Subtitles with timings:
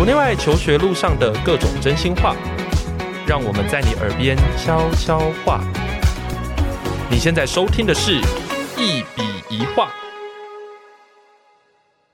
[0.00, 2.34] 国内外求学路上的各种真心话，
[3.26, 5.60] 让我们在你耳边悄悄话。
[7.10, 8.18] 你现在收听的是
[8.78, 9.88] 《一笔一画》。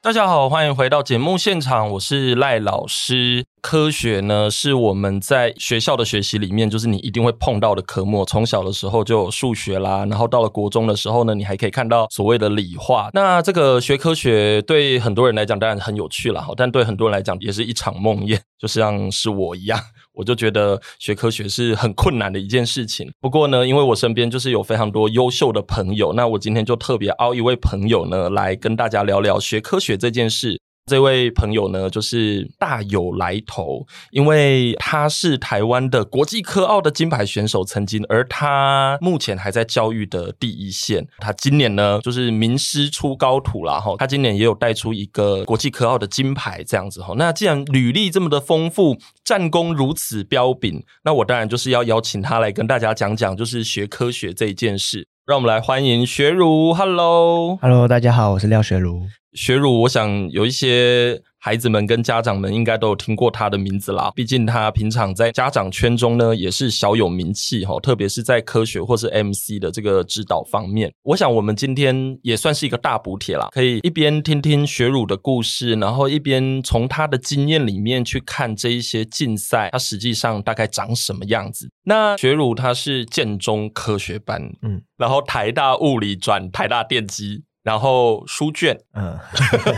[0.03, 3.46] 大家好，欢迎回到节目现场，我是赖老师。
[3.67, 8.25] 科学呢，是我们在学校的学习里面，就是你一定会碰到的科目。
[8.25, 13.11] 从小的时候就有数学啦，然后到了国中的时候呢，你还可以看到所谓的理化。
[13.13, 19.77] 那这个学科学对很多人来讲当然很有趣啦，但对很多人来讲也是一场梦魇，就像是我一样，
[20.15, 23.11] 我就觉得学科学是很困难的一件事情。
[23.21, 30.61] 不过呢，因为我身边就是有非常多优秀的朋友，那我今天就特别邀一位朋友呢，来跟大家聊聊学科学这件事。
[30.87, 41.05] 这位朋友呢，就是大有来头，因为他是台湾的国际科奥的金牌选手，曾经，而他目前还在教育的第一线。
[41.19, 47.13] 他今年呢，就是名师出高徒啦哈，他今年也有带出一个国际科奥的金牌这样子哈。
[47.17, 55.09] 那既然履历这么的丰富，战功如此彪炳，那我当然就是要邀请他来跟大家讲讲，就是学科学这一件事。
[55.27, 59.03] 让我们来欢迎学儒，Hello，Hello，大家好，我是廖学儒。
[59.33, 64.11] 学儒，我想有一些孩子们跟家长们应该都有听过他的名字啦。
[64.17, 70.93] 毕竟他平常在家长圈中呢也是小有名气哈，特别是在科学或是 MC 的这个指导方面。
[71.05, 81.71] 我想我们今天也算是一个大补帖啦，可以一边听听学儒的故事，然后一边从他的经验里面去看这一些竞赛，它实际上大概长什么样子。
[81.85, 87.45] 那学儒他是建中科学班，嗯，然后台大物理转台大电机。
[87.67, 89.19] 然后书卷，嗯，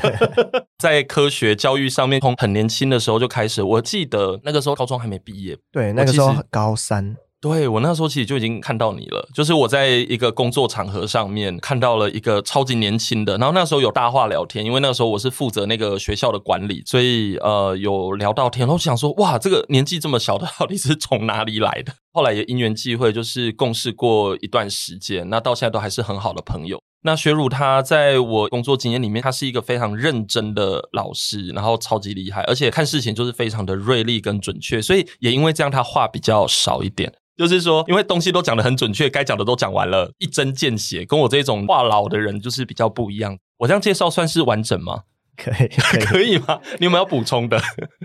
[0.79, 3.63] 在科学教育上面，从很年轻的时候就开始。
[3.63, 7.17] 我记得那个时候高中还没毕业，对，那个时候高三。
[7.41, 21.93] 对，我那时候其实就已经看到你了，就是我在一个工作场合上面看到了一个超级年轻的，然后那时候有大话聊天，因为那时候我是负责那个学校的管理，所以呃有聊到天，然后我想说哇，这个年纪这么小的到底是从哪里来的？
[22.13, 26.83] 后来也因缘际会，就是共事过一段时间，那到现在都还是很好的朋友。
[27.03, 37.13] 那学儒他在我工作经验里面，他是一个非常认真的老师，然后超级厉害，而且看事情就是非常的锐利跟准确，所以也因为这样，他话比较少一点。
[37.37, 43.39] 就是说，因为东西都讲得很准确，该讲的都讲完了，一针见血，跟我这种话痨的人就是比较不一样。
[43.59, 45.03] 我这样介绍算是完整吗？
[45.39, 46.61] 可以，可以，可以吗？
[46.79, 47.59] 你有没有要补充的？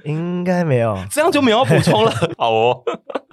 [0.05, 2.11] 应该没有，这样就没有要补充了。
[2.37, 2.83] 好哦，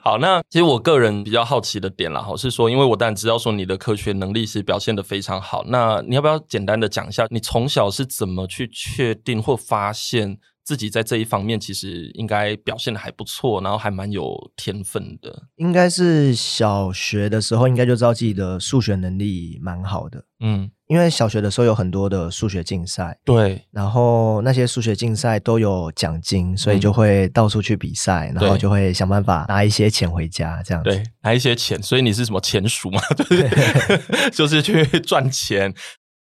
[0.03, 10.39] 好，那其实我个人比较好奇的点啦，哈，是说，因为我当然知道说你的科学能力是表现的非常好，那你要不要简单的讲一下，你从小是怎么去确定或发现？
[10.62, 15.44] 自己在这一方面其实应该表现的还不错，然后还蛮有天分的。
[15.56, 20.22] 应该是小学的时候，应该就知道自己的数学能力蛮好的。
[20.39, 30.91] 嗯，因为小学的时候有很多的数学竞赛，对，然后那些数学竞赛都有奖金，所以就会到处去比赛，嗯、然后就会想办法拿一些钱回家，这样子。
[30.91, 33.01] 对，拿一些钱，所以你是什么钱鼠嘛？
[33.28, 33.49] 对，
[34.34, 35.73] 就是去赚钱。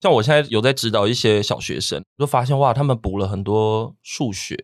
[0.02, 4.56] 像我现在有在指导一些小学生，就发现哇，他们补了很多数学。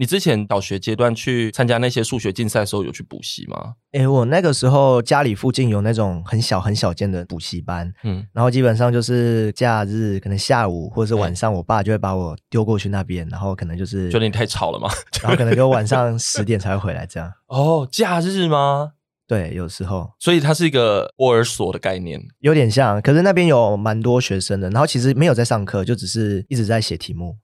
[0.00, 3.74] 你之前小学阶段去参加那些数学竞赛的时候，有去补习吗？
[3.92, 14.88] 诶、欸，我那个时候家里附近有那种很小很小间的补习班，嗯，然后基本上就是假日可能下午或者是晚上，我爸就会把我丢过去那边，然后可能就是觉得你太吵了嘛，
[15.20, 17.30] 然后可能就晚上十点才会回来这样。
[17.48, 18.92] 哦，假日吗？
[19.28, 23.02] 对，有时候，所以它是一个托儿所的概念，有点像。
[23.02, 27.36] 可是那边有蛮多学生的，然后其实没有在上课，就只是一直在写题目。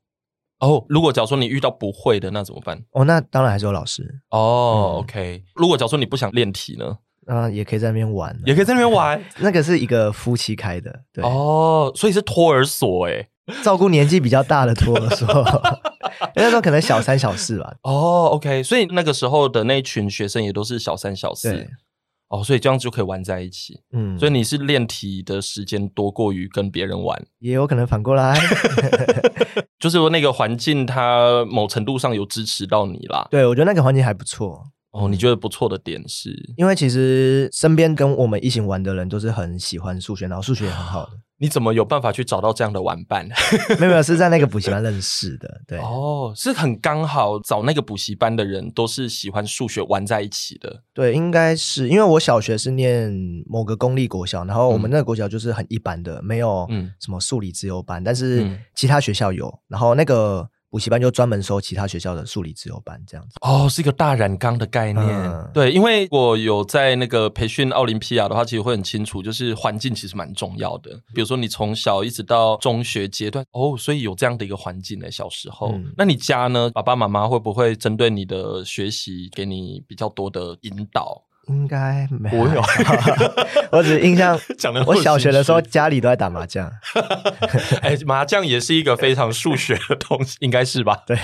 [0.61, 2.83] 哦，如果假如说你遇到不会的，那怎么办？
[2.93, 4.21] 哦，那当然还是有老师。
[4.31, 5.45] 哦、嗯、OK。
[5.55, 6.97] 如果假如说你不想练题呢？
[7.27, 9.21] 啊，也可以在那边玩，也可以在那边玩。
[9.41, 11.25] 那个是一个夫妻开的，对。
[11.25, 13.29] 哦，所以是托儿所，诶
[13.63, 15.27] 照顾年纪比较大的托儿所。
[16.35, 17.75] 那时候可能小三小四吧。
[17.83, 21.53] 哦，OK，所以那个时候的那一群学生也都是小三小四。
[21.53, 21.69] 对。
[22.29, 23.81] 哦，所以这样就可以玩在一起。
[23.93, 28.39] 嗯，所以你是练题的时间多过于跟别人玩，也有可能反过来。
[29.79, 33.29] 就是说那个环境，它某程度上有支持到你啦。
[33.31, 34.65] 对，我觉得那个环境还不错。
[34.91, 36.31] 哦，你觉得不错的点是？
[36.57, 41.13] 因为其实身边跟我们一起玩的人都是很喜欢数学，然后数学也很好的。
[41.39, 43.29] 你怎么有办法去找到这样的玩伴？
[43.79, 45.61] 没有没有，是在那个补习班认识的。
[45.67, 50.83] 对哦，是很刚好找那个补习班的人都是喜欢数学玩在一起的。
[50.95, 53.13] 对，应该是因为我小学是念
[53.47, 56.67] 某个公立国小，然后我们那个国小就是很一般的，没有
[57.01, 59.53] 什么数理自由班，嗯，但是其他学校有。
[59.69, 63.37] 然后那个补补习班就专门收其他学校的数理自由班这样子。
[63.41, 65.07] 哦，是一个大染缸的概念。
[65.07, 70.91] 嗯、对，因为我有在那个培训奥林匹亚的话，其实会很清楚，就是环境其实蛮重要的。
[71.15, 75.11] 比如说你从小一直到中学阶段，哦，所以有这样的一个环境呢。
[75.11, 76.71] 小时候，嗯、那你家呢？
[76.75, 81.23] 爸爸妈妈会不会针对你的学习给你比较多的引导？
[81.49, 82.63] 应该没有，
[83.71, 84.85] 我只印象 讲的。
[84.85, 86.71] 我小学的时候家里都在打麻将，
[87.83, 90.99] 哎，麻将也是一个非常数学的东西，应该是吧？
[91.07, 91.17] 对。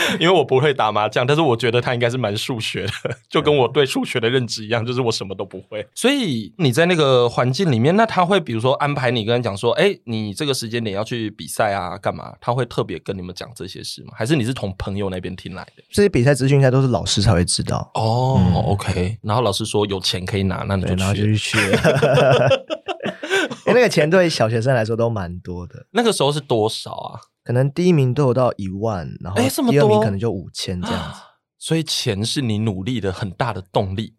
[0.18, 2.92] 因为我不会打麻将，但是我觉得他应该是蛮数学的，
[3.28, 5.86] 就跟我对数学的认知一样，就是我什么都不会。
[5.94, 12.34] 所以你在那个环境里面，那他会比如说安排你跟他讲说，哎，你这个时间点要去比赛啊，干嘛？
[12.40, 14.12] 他会特别跟你们讲这些事吗？
[14.16, 15.82] 还是你是从朋友那边听来的？
[15.90, 18.36] 这些比赛资讯应该都是老师才会知道哦。
[18.38, 22.48] 嗯、OK，然后老师说有钱可以拿，那你就去，然后就去了。
[23.66, 25.86] 哎，那个钱对小学生来说都蛮多的。
[25.92, 27.20] 那个时候是多少啊？
[27.50, 31.20] 可能第一名都有到一万，然后第二名可能就五千这样子，
[31.58, 34.14] 所以钱是你努力的很大的动力。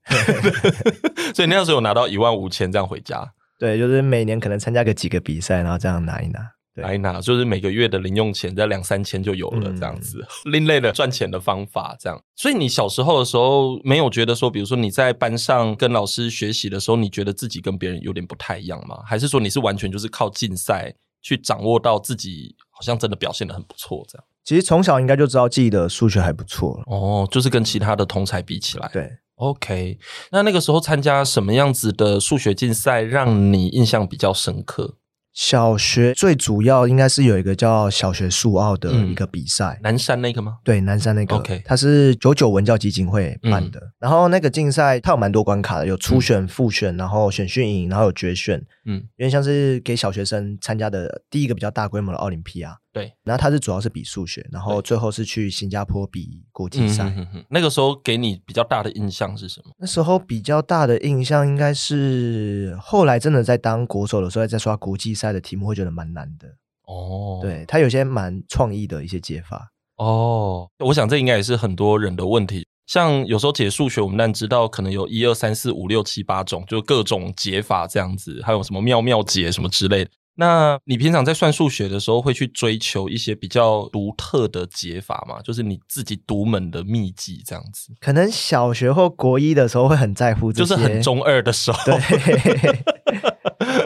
[1.33, 3.25] 所以那时候有拿到一万五千这样回家。
[3.57, 6.41] 对，就是每年可能参加个几个比赛，然后这样拿一拿，
[6.75, 12.21] 拿一拿，就是每个月的零用钱在两三千就有了这样子，嗯、另类的赚钱的方法这样。
[12.35, 18.99] 所以你小时候的时候没有觉得说，比如说你在班上跟老师学习的时候，你觉得自己跟别人有点不太一样吗？
[19.05, 22.53] 还是说你是完全就是靠竞赛去掌握到自己？
[22.81, 24.25] 好像真的表现得很不错，这样。
[24.43, 26.83] 其实从小应该就知道自己的数学还不错了。
[26.87, 28.89] 哦，就是跟其他的同才比起来。
[28.91, 29.99] 对，OK。
[30.31, 34.95] 那那个时候参加什么样子的数学竞赛，让你印象比较深刻？
[35.33, 40.57] 小学最主要应该是有一个叫小学数奥的一个比赛，嗯，南山那个吗？
[40.63, 41.37] 对，南山那个。
[41.37, 43.79] OK，它是九九文教基金会办的。
[43.79, 48.61] 嗯、然后那个竞赛它有蛮多关卡的，有初选、复选，然后选训营，然后有决选。
[48.85, 52.77] 嗯，因为像是给小学生参加的第一个比较大规模的奥林匹亚。
[52.93, 57.05] 对，然后它是主要是比数学，然后最后是去新加坡比国际赛。
[57.05, 57.45] 嗯哼哼。
[57.49, 59.71] 那个时候给你比较大的印象是什么？
[59.79, 66.47] 那时候比较大的印象应该是后来真的在当国手的时候，在刷国际赛的题目会觉得蛮难的。
[66.85, 69.71] 哦，对，他有些蛮创意的一些解法。
[69.95, 72.65] 哦，我想这应该也是很多人的问题。
[72.87, 80.11] 像有时候解数学，我们当然知道可能有一二三四五六七八种，就各种解法这样子，还有什么妙妙解什么之类的。
[80.41, 85.39] 那你平常在算数学的时候，会去追求一些比较独特的解法吗？
[85.43, 87.93] 就是你自己独门的秘籍这样子？
[87.99, 91.77] 可能小学或国一的时候会很在乎这些，就是很中二的时候。
[91.85, 92.73] 对，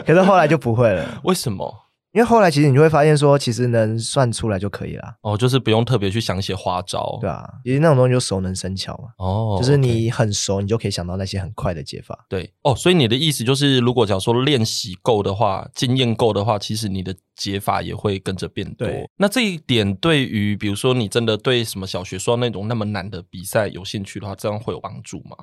[0.06, 1.20] 可是后来就不会了。
[1.24, 1.85] 为什么？
[2.16, 5.16] 因为后来其实你就会发现说，其实能算出来就可以了。
[5.20, 7.18] 哦，就是不用特别去想一些花招。
[7.20, 9.10] 对啊，其实那种东西就熟能生巧嘛。
[9.18, 12.24] 哦，就是你很熟，你就可以想到那些很快的解法。
[12.26, 18.88] 对，哦，所以你的意思就是，如果假如说练习够的话，经验够的话，其实你的解法也会跟着变多。
[19.18, 25.36] 那这一点对于比如说你真的对什么小学说那种那么难的比赛有兴趣的话，这样会有帮助吗？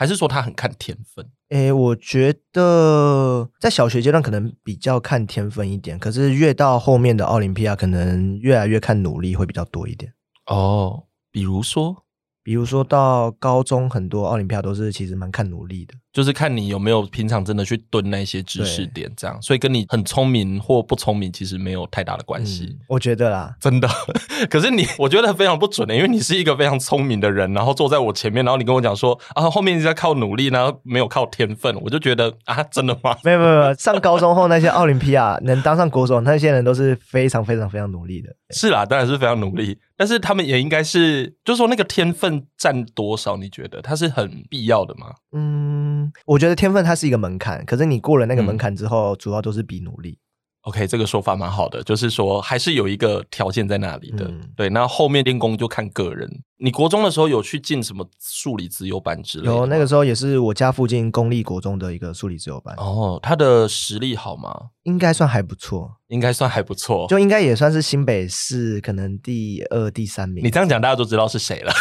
[0.00, 1.22] 还是说他很看天分？
[1.50, 10.10] 诶、欸，我觉得在小学阶段可能比较看天分一点，可是越到后面的奥林匹亚，可能越来越看努力会比较多一点。
[10.46, 12.06] 哦，比如说。
[12.42, 22.64] 比如说到高中，很多奥林匹亚都是其实蛮看努力的，就是看你有没有平常真的去蹲那些知识点，这样，所以跟你很聪明或不聪明其实没有太大的关系。
[22.70, 23.88] 嗯，我觉得啦，真的。
[24.50, 33.16] 可是你，我觉得非常不准的，因为你是一个非常聪明的人，然后坐在我前面，然后你跟我讲说啊，后面你在靠努力，然后没有靠天分，我就觉得啊，真的吗？
[33.22, 38.30] 没有没有没有，上高中后那些奥林匹亚能当上国手，那些人都是非常非常非常努力的。
[38.50, 39.78] 是啦，当然是非常努力。
[39.96, 43.36] 但是他们也应该是，就是说那个天分占多少？
[43.36, 45.08] 你觉得它是很必要的吗？
[45.32, 50.18] 嗯，我觉得天分它是一个门槛，可是你过了那个门槛之后，嗯、主要都是比努力。
[50.62, 54.26] OK，这个说法蛮好的，就是说还是有一个条件在那里的。
[54.26, 56.28] 嗯、对，那后面练功就看个人。
[56.62, 59.50] 你国中的时候有去进什么数理资优班之类的？
[59.50, 62.74] 有，那个时候也是我家附近公立国中的一个数理资优班。
[62.76, 64.54] 哦，他的实力好吗？
[64.82, 70.44] 应该算还不错，应该算还不错，就应该也算是新北市可能第二、第三名。
[70.44, 71.72] 你这样讲，大家都知道是谁了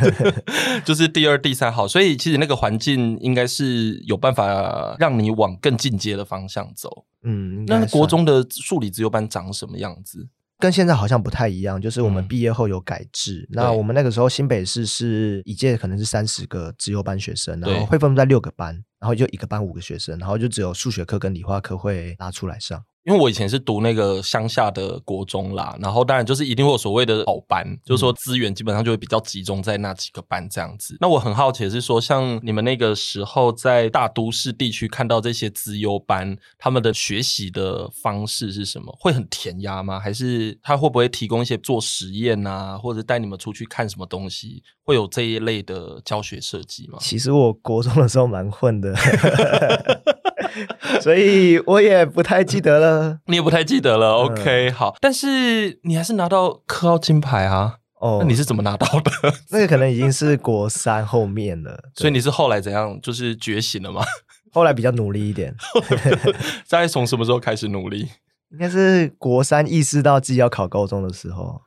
[0.84, 1.88] 就是第二、第三好。
[1.88, 7.06] 所以其实那个环境应该是有办法让你往更进阶的方向走。
[7.26, 10.28] 嗯，那国中的数理自由班长什么样子？
[10.58, 13.46] 跟现在好像不太一样，就是我们毕业后有改制。
[13.50, 22.82] 嗯、那我们那个时候新北市是一届可能是三十个自由班学生，然后会分布在六个班，然后就一个班五个学生，然后就只有数学课跟理化课会拉出来上。
[23.06, 30.96] 因为我以前是读那个乡下的国中啦，然后当然就是一定会有所谓的好班，嗯、就是说资源基本上就会比较集中在那几个班这样子。
[31.00, 38.92] 那我很好奇的是说，像你们那个时候在大都市地区看到这些资优班，他们的学习的方式是什么？
[38.98, 40.00] 会很填鸭吗？
[40.00, 44.64] 还是他会不会提供一些做实验啊，或者带你们出去看什么东西？
[44.86, 46.98] 会有这一类的教学设计吗？
[47.00, 48.94] 其实我国中的时候蛮混的。
[51.00, 54.12] 所以我也不太记得了， 你也不太记得了。
[54.12, 57.78] OK，好，但是你还是拿到科奥金牌啊？
[57.98, 59.10] 哦，那你是怎么拿到的？
[59.50, 61.78] 那个可能已经是国三后面了。
[61.94, 62.98] 所以你是后来怎样？
[63.02, 64.02] 就是觉醒了吗？
[64.52, 65.54] 后来比较努力一点。
[66.70, 68.08] 大概从什么时候开始努力？
[68.52, 71.60] 应该是国三意识到自己要考高中的时候。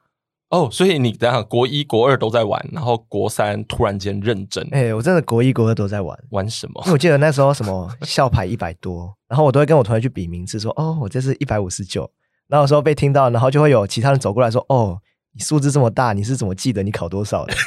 [0.50, 4.68] 哦，所以你等下国一、国二都在玩，然后国三突然间认真。
[4.72, 6.18] 哎、欸，我真的国一、国二都在玩。
[6.32, 6.82] 玩什么？
[6.86, 12.10] 因为我记得那时候什么 校牌一百多，然后我都会跟我同学去比名次，说：“哦，我这是一百五十九。”
[12.50, 14.98] 然后有时候被听到，然后就会有其他人走过来说：“哦，
[15.34, 17.54] 你数字这么大，你是怎么记得你考多少的？”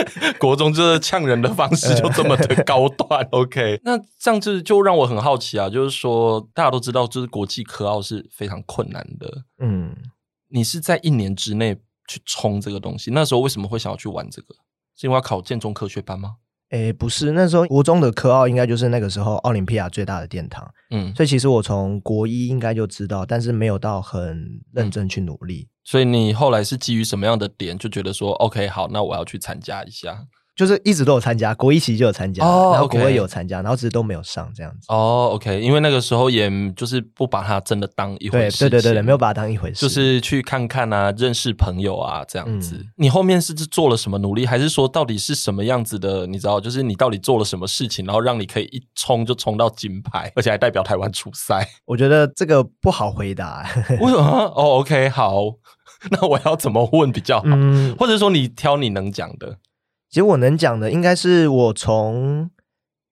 [0.38, 3.26] 国中就是呛人的方式就这么的高端。
[3.30, 9.44] OK，那这样子就让我很好奇啊，就是说大家都知道，就是国际科奥是非常困难的。
[9.58, 9.96] 嗯。
[10.50, 11.76] 你是在一年之内
[12.08, 13.10] 去冲这个东西？
[13.10, 14.54] 那时候为什么会想要去玩这个？
[14.96, 16.36] 是因为要考建中科学班吗？
[16.70, 20.72] 诶、欸，不是，那时候国中的科奥应该就是那个时候奥林匹亚最大的殿堂。
[20.90, 25.62] 嗯，所以其实我从国一应该就知道，但是没有到很认真去努力。
[25.62, 30.26] 嗯、所以你后来是基于什么样的点就觉得说，OK，好，那我要去参加一下？
[30.60, 32.74] 就是一直都有参加，国一期就有参加，oh.
[32.74, 34.84] 然后国二有参加，然后只是都没有上这样子。
[34.88, 42.76] 哦、oh,，OK，因为那个时候也就是不把它真的当一回事，对对对对，没有把它当一回事，就是去看看啊，认识朋友啊这样子。
[42.76, 46.26] 嗯、你后面是做了什么努力，还是说到底是什么样子的？
[46.26, 51.66] 你知道，就是你到底做了什么事情，然后让你可以一冲就冲到金牌，而且还代表台湾出赛？
[51.86, 53.66] 我觉得这个不好回答。
[53.98, 54.22] 为什么？
[54.22, 55.40] 哦、oh,，OK，好，
[56.12, 57.44] 那我要怎么问比较好？
[57.46, 59.56] 嗯、或者说你挑你能讲的。
[60.10, 62.50] 其实我能讲的应该是我从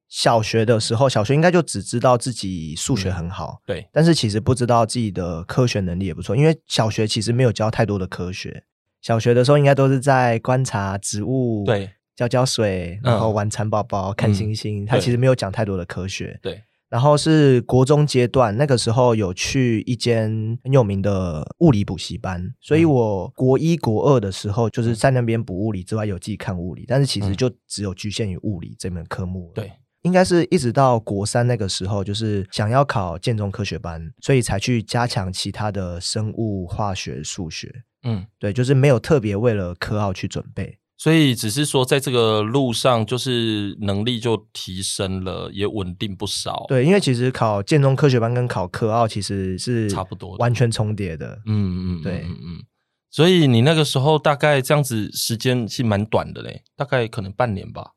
[0.09, 8.65] 小学的时候，小学应该就只知道自己数学很好，嗯、对，但是其实不知道自己的科学能力也不错，因为小学其实没有教太多的科学。
[9.01, 16.63] 小学的时候应该都是在观察植物，对，浇浇水，然后玩蚕宝宝、嗯、看星星，他其实没有讲太多的科学，对。
[16.89, 29.51] 然后是国中阶段，那个时候有去一间很有名的物理补习班，所以我国一国二的时候就是在那边补物理之外，有自己看物理，但是其实就只有局限于物理这门科目。
[29.55, 29.71] 对，
[30.03, 37.83] 应该是一直到国三那个时候，就是想要考建中科学班，所以才去加强其他的生物、化学、数学。
[38.05, 40.79] 嗯，对，就是没有特别为了科奥去准备。
[41.01, 46.65] 所以只是说，在这个路上，就是能力就提升了，也稳定不少。
[46.67, 51.41] 对，因为其实考建中科学班跟考科奥其实是差不多，完全重叠的。
[51.47, 52.65] 嗯嗯，对，嗯嗯。
[53.11, 57.93] 所以你那个时候大概这样子时间是蛮短的嘞，大概可能半年吧。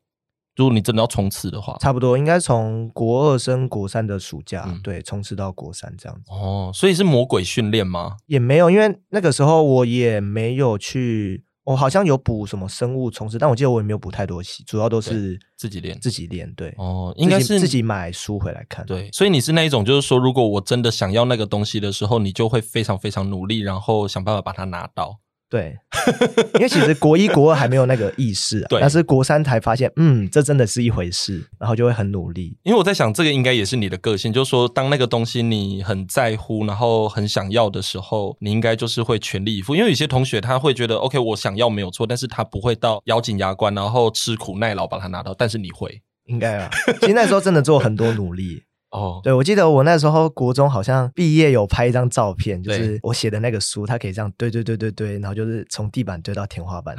[0.55, 6.31] 如果你真的要冲刺的话，差不多应该从国二升国三的暑假，嗯、对，冲刺到国三这样子。
[6.31, 8.17] 哦，所以是魔鬼训练吗？
[8.27, 11.45] 也没有，因为那个时候我也没有去。
[11.63, 16.51] 我好像有补什么生物冲刺，但我记得我也没有补太多期，主要都是自己练，自己练。
[16.55, 18.85] 对，哦，应该是自己买书回来看。
[18.85, 25.19] 对，所以你是那一种，就是说，如果我真的想要那个东西的时候，你就会非常非常努力，然后想办法把它拿到。
[25.51, 25.77] 对，
[26.55, 32.57] 因为其实国一、国二还没有那个意识，啊， 对，但是国三才发现，嗯，这真的是一回事，然后就会很努力。
[32.63, 39.75] 因为我在想，这个应该也是你的个性，就是说，当那个东西你很在乎，然后很想要的时候，你应该就是会全力以赴。
[39.75, 45.35] 因为有些同学他会觉得，OK，我想要没有错，但是他不会到咬紧牙关，然后吃苦耐劳把它拿到。
[45.37, 46.69] 但是你会，应该啊。
[47.01, 48.63] 其实那时候真的做很多努力。
[48.91, 49.23] 哦，oh.
[49.23, 56.95] 对，我记得我那时候国中好像毕业有拍一张照片，就是我写的那个书，它可以这样堆堆堆堆堆，然后就是从地板堆到天花板，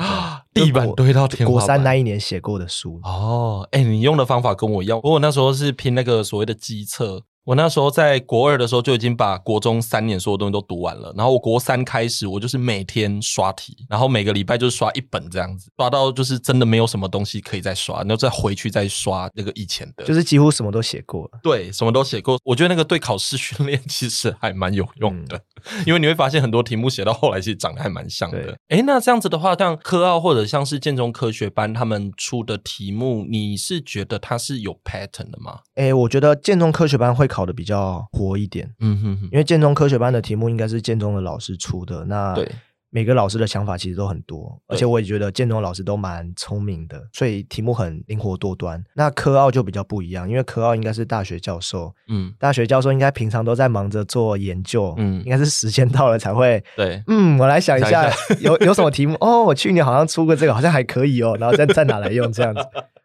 [0.52, 1.52] 地板堆到天花板。
[1.52, 2.98] 国三那一年写过的书。
[3.04, 7.22] 哦，哎，你用的方法跟我一样，不过我那时候是拼那个所谓的机测。
[7.44, 21.40] 我那时候在国二的时候就已经把国中三年所有东西都读完了，然后我国三开始，我就是每天刷题，然后每个礼拜就是刷一本这样子，刷到就是真的没有什么东西可以再刷，然后再回去再刷那个以前的，就是几乎什么都写过了。
[21.42, 22.38] 对，什么都写过。
[22.44, 25.42] 我觉得那个对考试训练其实还蛮有用的，嗯、
[25.86, 28.56] 因为你会发现很多题目写到后来其实长得还蛮像的。
[28.68, 35.60] 哎，那这样子的话，像科奥或者像是建中科学班他们出的题目，你是觉得它是有 pattern 的吗？
[35.74, 42.50] 哎，我觉得建中科学班会考的比较活一点，嗯哼哼，因为建中科学班的题目应该是建中的老师出的，那对
[42.94, 48.84] 每个老师的想法其实都很多，而且我也觉得建中老师都蛮聪明的，所以题目很灵活多端。
[48.94, 59.16] 那科奥就比较不一样，因为科奥应该是大学教授，嗯，大学教授应该平常都在忙着做研究，嗯，应该是时间到了才会，对，嗯，我来想一下，一下有有什么题目？
[59.20, 62.60] 哦，我去年好像出过这个，好像还可以哦，然后再再拿来用这样子。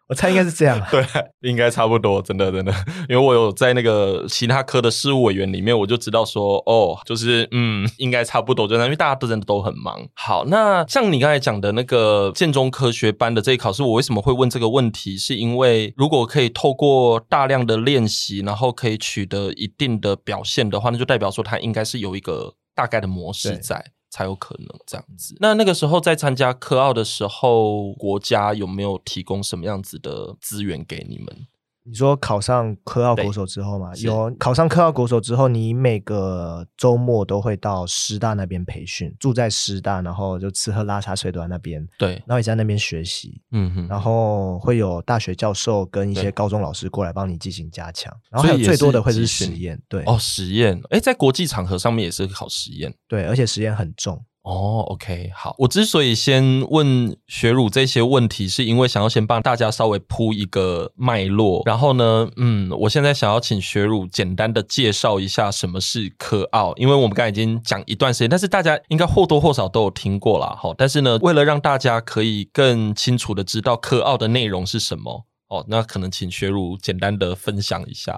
[0.09, 1.05] 我猜应该是这样， 对，
[1.41, 2.73] 应该差不多，真的真的，
[3.09, 10.07] 因为我有在那个其他科的事务委员里面，我就知道说，哦，就是嗯，应该差不多，真的，因为大家都真的都很忙。
[10.13, 15.17] 好，那像你刚才讲的那个建中科学班的这一考试，我为什么会问这个问题？
[15.17, 23.83] 是因为如果可以透过大量的练习，然后可以取得一定的表现的话，那就代表说它应该是有一个大概的模式在。
[24.17, 25.37] 才有可能这样子。
[25.39, 31.47] 那那个时候在参加科奥的时候，国家有没有提供什么样子的资源给你们？
[31.87, 41.87] 你说考上科奥国手之后嘛，有考上科奥国手之后，你每个周末都会到师大那边培训，住在师大，然后就吃喝拉撒睡都在那边。
[41.97, 43.41] 对，然后也在那边学习。
[43.51, 48.13] 嗯哼，然后会有大学教授跟一些高中老师过来帮你进行加强。
[48.29, 49.81] 然后还有最多的会是实验。
[49.87, 50.77] 对，哦，实验。
[50.89, 52.93] 哎，在国际场合上面也是考实验。
[53.07, 54.21] 对，而且实验很重。
[54.47, 55.53] 哦，OK，好。
[55.57, 61.63] 我之所以先问学汝这些问题，是因为想要先帮大家稍微铺一个脉络。
[61.65, 70.55] 然后呢，嗯，我现在想要请学汝简单的介绍一下什么是科奥，因为我们刚才已经讲一段时间，但是大家应该或多或少都有听过啦。
[70.57, 78.17] 好，但是呢，为了让大家可以更清楚的知道科奥的内容是什么，哦，那可能请学汝简单的分享一下。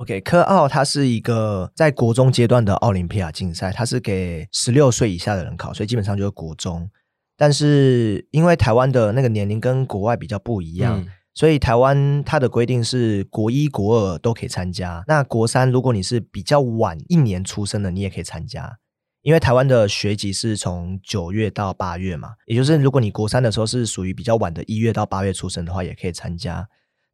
[0.00, 6.88] OK，科奥它是一个在国中阶段的奥林匹亚竞赛，它是给十六岁以下的人考，所以基本上就是国中。
[7.36, 15.04] 但是因为台湾的那个年龄跟国外比较不一样，嗯、所以台湾它的规定是国一、国二都可以参加。
[15.06, 18.78] 那国三如果你是比较晚一年出生的，你也可以参加。
[19.20, 26.66] 因为台湾的学籍是从九月到八月嘛，也就是如果你国三的时候是属于比较晚的一月到八月出生的话，也可以参加。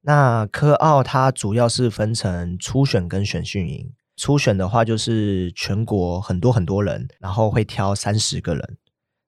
[0.06, 3.92] 那科奥它主要是分成初选跟选训营。
[4.16, 8.78] 初选的话就是全国很多很多人，然后会挑三十个人。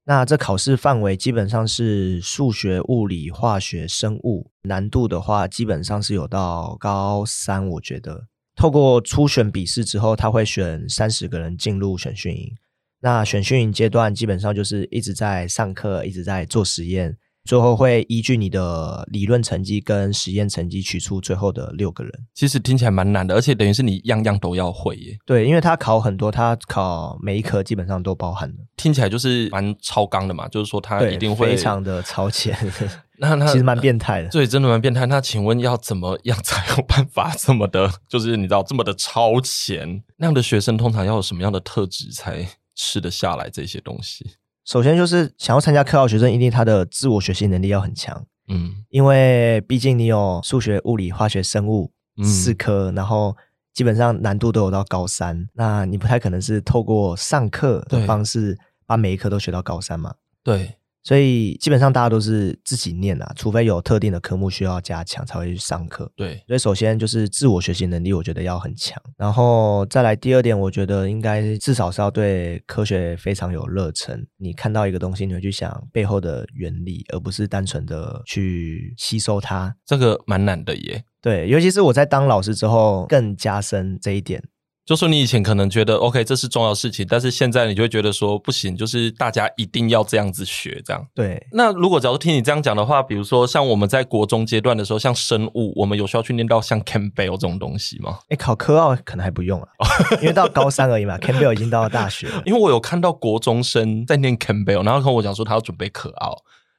[0.04, 7.68] 那这考试范围基本上是数学、物理、化学、生物，难度的话基本上是有到高三。
[7.70, 12.54] 我觉得透过初选笔试之后，他会选三十个人进入选训营。
[13.00, 17.16] 那选训营阶段基本上就是一直在上课，一直在做实验。
[17.48, 22.12] 最后会依据你的理论成绩跟实验成绩取出最后的六个人。
[22.34, 25.16] 其实听起来蛮难的，而且等于是你样样都要会耶。
[25.24, 28.56] 对，因为他考很多，他考每一科基本上都包含了。
[28.76, 32.54] 听起来就是蛮超纲的嘛，就是说他一定会非常的超前。
[33.18, 35.06] 那他其实蛮变态的，对，真的蛮变态。
[35.06, 40.04] 那请问要怎么样才有办法这么的， 就是你知道这么的超前？
[40.18, 44.32] 那样的学生通常要有什么样的特质才吃得下来这些东西？
[44.68, 51.90] 首先就是想要参加科奥学生，一定他的自我学习能力要很强，嗯，因为毕竟你有数学、物理、化学、生物
[52.22, 53.34] 四科，嗯，然后
[53.72, 60.14] 基本上难度都有到高三，那你不太可能是透过上课的方式把每一科都学到高三嘛？
[60.44, 60.74] 对。
[61.08, 66.12] 所以基本上大家都是自己念啊，除非有特定的科目需要加强才会去上课。
[66.14, 69.02] 对，所以首先就是自我学习能力，我觉得要很强。
[69.16, 74.22] 然后再来第二点，我觉得应该至少是要对科学非常有热忱。
[74.36, 79.74] 你看到一个东西，你会去想背后的原理，而不是单纯的去吸收它。
[79.86, 81.02] 这个蛮难的耶。
[81.22, 84.42] 对，尤其是我在当老师之后，更加深这一点。
[84.88, 91.06] 就说你以前可能觉得 OK，这是重要事情，但是现在你就会觉得说不行，就是大家一定要这样子学，这样。
[91.14, 91.46] 对。
[91.52, 98.20] 那如果假如听你这样讲的话，比如说像我们在国中阶段的时候，像生物，我们有需要去念到像 Campbell 这种东西吗？
[98.30, 99.68] 哎，考科奥可能还不用啊，
[100.22, 101.18] 因为到高三而已嘛。
[101.18, 102.42] Campbell 已经到了大学了。
[102.46, 106.34] 因为我有看到国中生在念 Campbell，然后跟我讲说他要准备科奥。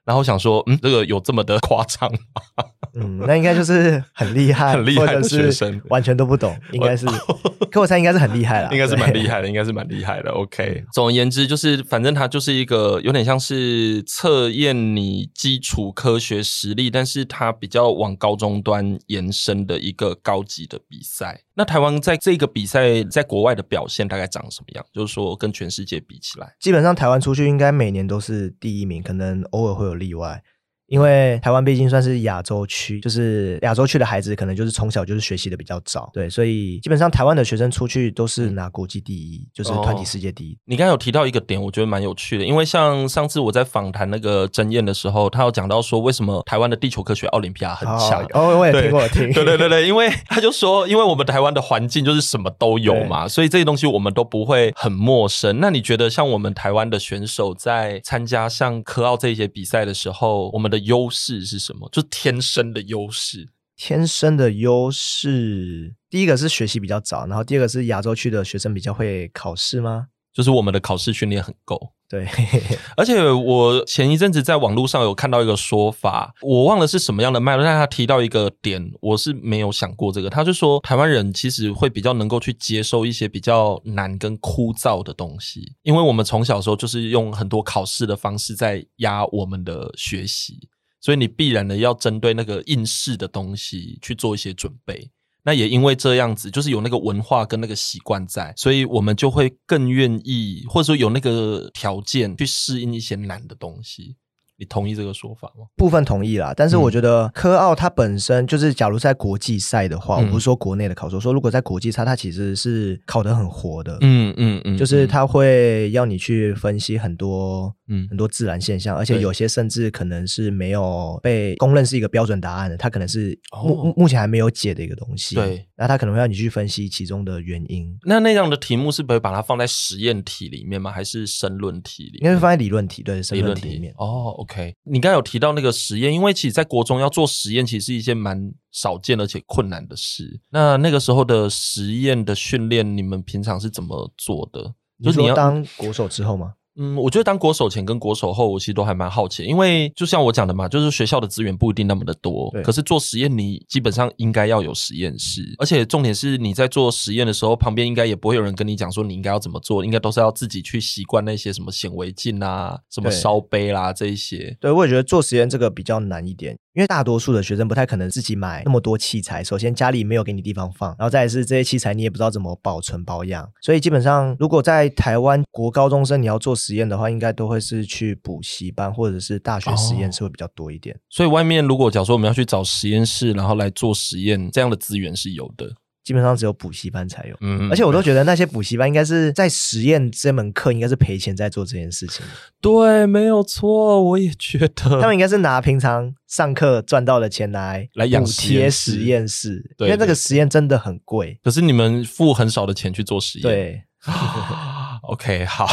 [0.09, 2.65] 然后想说，嗯，这个有这么的夸张吗？
[2.95, 7.05] 嗯，那应该就是很厉害，很厉害的学生，完全都不懂，应该是。
[7.69, 10.31] 可我猜应该是很厉害了，应该是蛮厉害的，应该是蛮厉害的。
[10.31, 21.41] OK，总而言之，就是反正它就是一个有点像是测验你基础科学实力，但是它比较往高中端延伸的一个高级的比赛。
[21.59, 24.85] 那台湾在这个比赛在国外的表现大概长什么样？
[24.93, 30.41] 就是说跟全世界比起来，基本上台湾出去应该每年都是第一名，可能偶尔会有例外。
[30.89, 40.53] 因为台湾毕竟算是亚洲区，就是亚洲区的孩子可能就是从小就是学习的比较早，对，所以基本上台湾的学生出去都是拿国际第一，就是团体世界第一。
[40.53, 48.25] 哦，你刚才有提到一个点，我觉得蛮有趣的，因为像上次我在访谈那个曾燕的时候，他有讲到说为什么台湾的地球科学奥林匹亚很强。
[48.33, 55.59] 哦，我也听过，听，对对对对，因为他就说，因为我们台湾的环境就是什么都有嘛，所以这些东西我们都不会很陌生。
[55.59, 61.87] 那你觉得像我们台湾的选手在参加像科奥这些比赛的时候，我们的优势是什么？
[61.91, 63.49] 就天生的优势。
[63.75, 70.07] 天生的优势，第一个是学习比较早，然后第二个是亚洲区的学生比较会考试吗？
[70.33, 71.93] 就是我们的考试训练很够。
[72.09, 72.27] 对，
[72.97, 80.27] 而且我前一阵子在网络上有看到一个说法，我忘了是什么样的脉络，但他提到一个点，我是没有想过这个。
[80.27, 90.67] 他就说，台湾人其实会比较能够去接受一些比较难跟枯燥的东西，因为我们从小时候就是用很多考试的方式在压我们的学习，
[90.99, 95.11] 所以你必然的要针对那个应试的东西去做一些准备。
[95.49, 104.15] 那也因为这样子，就是有那个文化跟那个习惯在，所以我们就会更愿意，或者说有那个条件去适应一些难的东西。
[104.59, 105.65] 你同意这个说法吗？
[105.75, 113.97] 部分同意啦，但是我觉得科奥它本身就是，假如在国际赛的话，嗯、我不是说国内的考试，说如果在国际赛，它其实是考得很活的。
[114.01, 125.35] 嗯嗯嗯，就是它会要你去分析很多嗯很多自然现象，而且有些甚至可能是没有被公认是一个标准答案的，它可能是目、哦、目前还没有解的一个东西。
[125.35, 127.97] 对，那它可能会让你去分析其中的原因。
[128.03, 130.91] 那那样的题目是不会把它放在实验题里面吗？
[130.91, 132.23] 还是申论题里面？
[132.23, 133.93] 应该是放在理论题，对，申论题里面。
[133.97, 134.49] 哦，OK。
[134.49, 140.39] OK，你刚才有提到那个实验，因为其实，在国中要做实验，其实是一件蛮少见而且困难的事。
[140.49, 144.73] 那那个时候的实验的训练，你们平常是怎么做的？
[145.03, 146.55] 就是你要当国手之后吗？
[146.79, 164.57] 嗯，我觉得当国手前跟国手后，我其实都还蛮好奇，因为就像我讲的嘛，就是学校的资源不一定那么的多，可是做实验你基本上应该要有实验室，而且重点是你在做实验的时候，旁边应该也不会有人跟你讲说你应该要怎么做，应该都是要自己去习惯那些什么显微镜啊、什么烧杯啦这一些。
[164.61, 166.57] 对，我也觉得做实验这个比较难一点。
[166.79, 180.95] 因为大多数的学生不太可能自己买那么多器材，首先家里没有给你地方放，然后再来是这些器材你也不知道怎么保存保养，所以基本上如果在台湾国高中生你要做实验的话，应该都会是去补习班或者是大学实验室会比较多一点。
[180.95, 185.69] 哦，所以外面如果假如说我们要去找实验室，然后来做实验，这样的资源是有的。
[186.09, 192.25] 基本上只有补习班才有，嗯，而且我都觉得那些补习班应该是在实验这门课应该是赔钱在做这件事情。
[192.59, 194.99] 对，没有错，我也觉得。
[194.99, 201.39] 他们应该是拿平常上课赚到的钱来来补贴实验室，因为这个实验真的很贵。
[201.43, 203.83] 可是你们付很少的钱去做实验，对。
[205.09, 205.67] OK，好，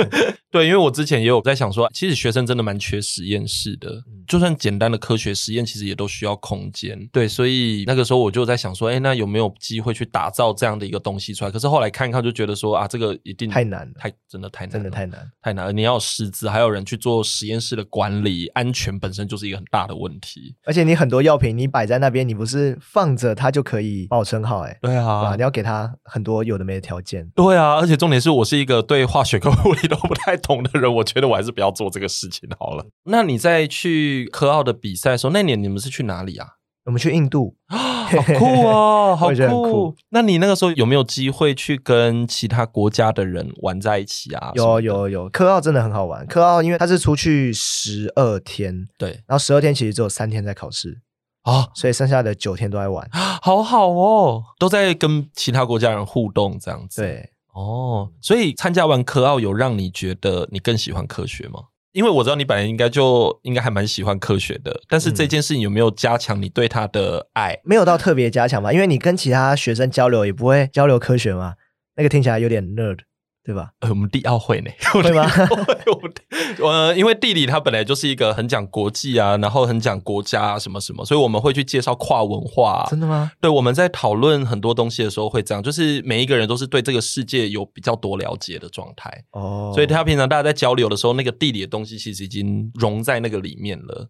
[0.52, 3.88] 对，因为我之前也有在想说，其实学生真的蛮缺实验室的，
[4.28, 7.08] 就算简单的科学实验，其实也都需要空间。
[7.10, 11.50] 对，所以那个时候我就在想说，哎，那有没有机会去打造这样的一个东西出来？
[11.50, 15.72] 可是后来看一看，就觉得说啊，这个一定太难，太真的太难，真的太难，太难了。
[15.72, 20.54] 你要师资，还有人去做实验室的管理，安全本身就是一个很大的问题。
[20.66, 24.58] 而且你很多药品你摆在那边，你不是放着它就可以保存好？
[24.60, 27.26] 哎，对啊，你要给它很多有的没的条件。
[27.34, 28.81] 对啊，而且重点是我是一个。
[28.82, 32.84] 对化学跟物理都不太懂的人，我觉得我还是不要做这个事情好了。
[33.04, 36.48] 那你在去科奥的比赛的时候，那年你们是去哪里啊？
[36.84, 39.94] 我们去印度， 好酷哦， 好酷！
[40.08, 44.50] 那你那个时候有没有机会去跟其他国家的人玩在一起啊？
[44.56, 46.26] 有有有，科奥真的很好玩。
[46.26, 51.00] 科奥因为它是出去十二天，对，然后十二天其实只有三天在考试
[51.42, 53.08] 啊，所以剩下的九天都在玩，
[53.40, 57.00] 好好哦，都在跟其他国家人互动这样子。
[57.02, 57.30] 对。
[57.52, 61.60] 哦，所以参加完科奥有让你觉得你更喜欢科学吗？
[61.92, 67.60] 因为我知道你本来应该就应该还蛮喜欢科学的，但是这件事情有没有加强你对他的爱？
[67.64, 71.56] 没有到特别加强吧，因为你跟其他学生交流也不会交流科学嘛，
[71.96, 73.00] 那个听起来有点 nerd。
[73.44, 73.72] 对吧？
[73.80, 74.70] 呃，我们地奥会呢？
[74.92, 75.28] 会吗？
[76.62, 82.86] 呃，因为地理它本来就是一个很讲国际啊，然后很讲国家啊，什么什么，所以我们会去介绍跨文化。
[82.88, 83.32] 真的吗？
[83.40, 89.10] 对，我们在讨论很多东西的时候会这样，就是每一个人都是对这个世界有比较多了解的状态。
[89.32, 94.08] 哦，所以他平常大家在交流的时候，那个地理的东西其实已经融在那个里面了。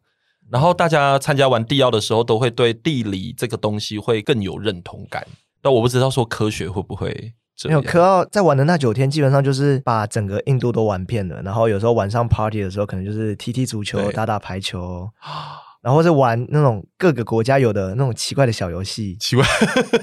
[0.51, 5.27] 然后大家参加完地奥的时候，都会对地理这个东西会更有认同感。
[5.63, 7.33] 但我不知道说科学会不会。
[7.65, 11.41] 没有，科奥在玩的那九天，基本上就是把整个印度都玩遍了。
[11.43, 15.09] 然后有时候晚上 party 的时候，可能就是踢踢足球、打打排球，
[15.83, 19.17] 然后是玩那种各个国家有的那种奇怪的小游戏。
[19.21, 19.45] 奇怪，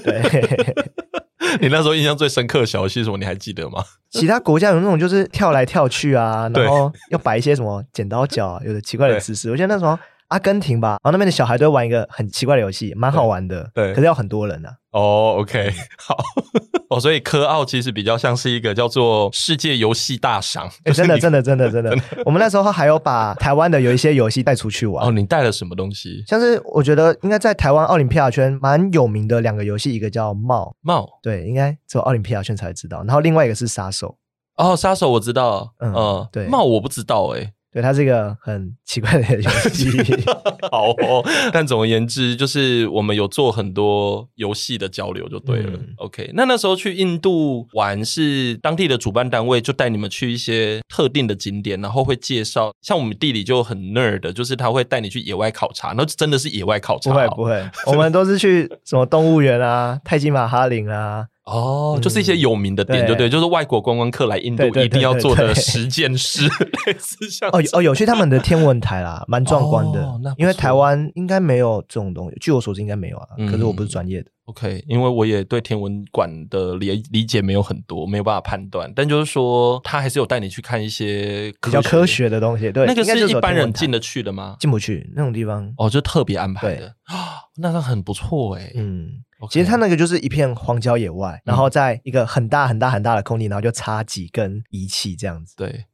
[0.02, 0.74] 对。
[1.60, 3.18] 你那时候印象最深刻的小游戏是什么？
[3.18, 3.82] 你还记得吗？
[4.10, 9.50] 其他国家有那种就是跳来跳去啊， 然后要摆一些什么剪刀脚，有的奇怪的姿势。
[9.50, 9.98] 我记得那时候
[10.30, 13.70] 阿根廷吧，然后那边的小孩都会玩一个很奇怪的游戏，蛮好玩的。
[13.72, 14.70] 对，对可是要很多人啊。
[14.90, 16.16] 哦，OK， 好。
[16.90, 20.68] 哦，所以科奥其实比较像是一个叫做世界游戏大赏。
[20.86, 21.96] 欸，真的，真的，真的， 真的。
[22.24, 25.06] 我们那时候还有把台湾的有一些游戏带出去玩。
[25.06, 26.24] 哦，你带了什么东西？
[26.26, 33.04] 像是我觉得应该在台湾奥林匹亚圈蛮有名的两个游戏，一个叫帽帽，对，应该只有奥林匹亚圈才知道。
[33.04, 34.16] 然后另外一个是杀手。
[34.56, 37.52] 哦，杀手我知道，嗯，呃、对，帽我不知道，欸，诶。
[37.72, 39.88] 对，它是一个很奇怪的游戏。
[40.70, 45.72] 好哦，但总而言之，就是我们有做很多游戏的交流，就对了。
[45.74, 52.72] 嗯、OK，那那时候去印度玩，是当地的主办单位就带你们去一些特定的景点，然后会介绍。
[52.82, 57.10] 像我们地理就很 nerd，就是他会带你去野外考察，那真的是野外考察。
[57.10, 61.26] 不会不会，我们都是去什么动物园啊、 泰姬玛哈陵啊。
[61.50, 66.48] 哦，就是一些有名的点，对对，就是外国观光客来印度一定要做的十件事，
[66.86, 70.08] 类似像哦哦，有去他们的天文台啦，蛮壮观的。
[70.36, 73.26] 因为台湾应该没有这种东西，据我所知应该没有啊。
[73.50, 74.30] 可是我不是专业的。
[74.46, 78.92] OK，因为我也对天文馆的理理解没有很多，没有办法判断。
[78.96, 82.72] 但就是说，他还是有带你去看一些比较科学的东西。
[82.72, 84.56] 对，那个是一般人进得去的吗？
[84.58, 85.72] 进不去那种地方。
[85.76, 88.72] 哦，就特别安排的啊，那他很不错哎。
[88.74, 89.22] 嗯。
[89.48, 95.54] 其实它那个就是一片荒郊野外，然后在一个很大很大很大的空地，然后就插几根仪器这样子。
[95.56, 95.84] 对，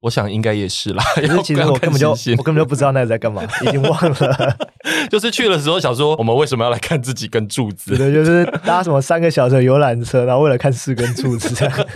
[0.00, 1.02] 我想应该也是啦。
[1.16, 4.56] 可是其实我根本就我根本就不知道那个在干嘛， 已经忘了。
[5.10, 7.96] 就是去的时候想说，我们为什么要来看这几根柱子？
[7.96, 11.86] 对，就是搭什么三个小时的游览车，然后为了看四根柱子这样。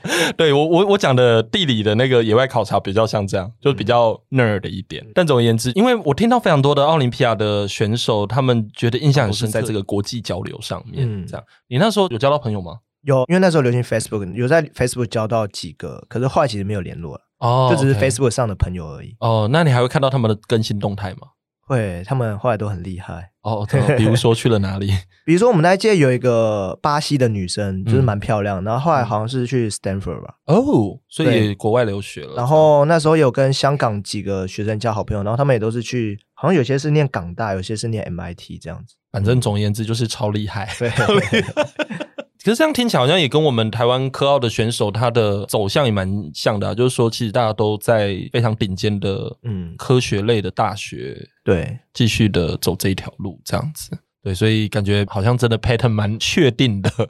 [0.36, 5.04] 对我我我讲的地理的那个野外考察比较像这样，就比较 nerd 一点。
[5.04, 11.06] 嗯、但总而言之，因为我听到非常多的奥林匹亚的选手，他们觉得印象很深，在这个国际交流上面。
[11.08, 12.78] 嗯，这样，你那时候有交到朋友吗？
[13.02, 17.20] 有，因为那时候流行 Facebook，有在 Facebook 交到几个，可是后来其实没有联络了。
[17.38, 19.16] 哦，就只是 Facebook 上的朋友而已。
[19.18, 21.26] 哦，那你还会看到他们的更新动态吗？
[21.66, 23.66] 会，他们后来都很厉害哦。
[23.96, 24.92] 比如说去了哪里？
[25.24, 28.62] 比如说我们那一届有一个巴西的女生，就是蛮漂亮。
[28.62, 30.34] 嗯、然后后来好像是去 Stanford 吧。
[30.46, 32.34] 哦，所以国外留学了。
[32.34, 38.96] 然后那时候有跟香港几个学生交好朋友，然后他们也都是去，好像有些是念港大，有些是念 MIT 这样子。
[39.12, 40.68] 反正总而言之就是超厉害。
[40.78, 40.90] 对。
[42.44, 56.90] 可是这样听起来好像也跟我们台湾科奥的选手他的走向也蛮像的，啊，就是说其实大家都在非常顶尖的嗯科学类的大学对继续的走这一条路这样子对，所以感觉好像真的 pattern 蛮确定的。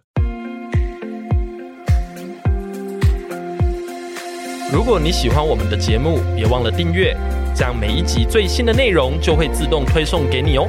[4.73, 7.17] 如果你喜欢我们的节目，别忘了订阅，
[7.55, 10.67] 这样每一集最新的内容就会自动推送给你哦。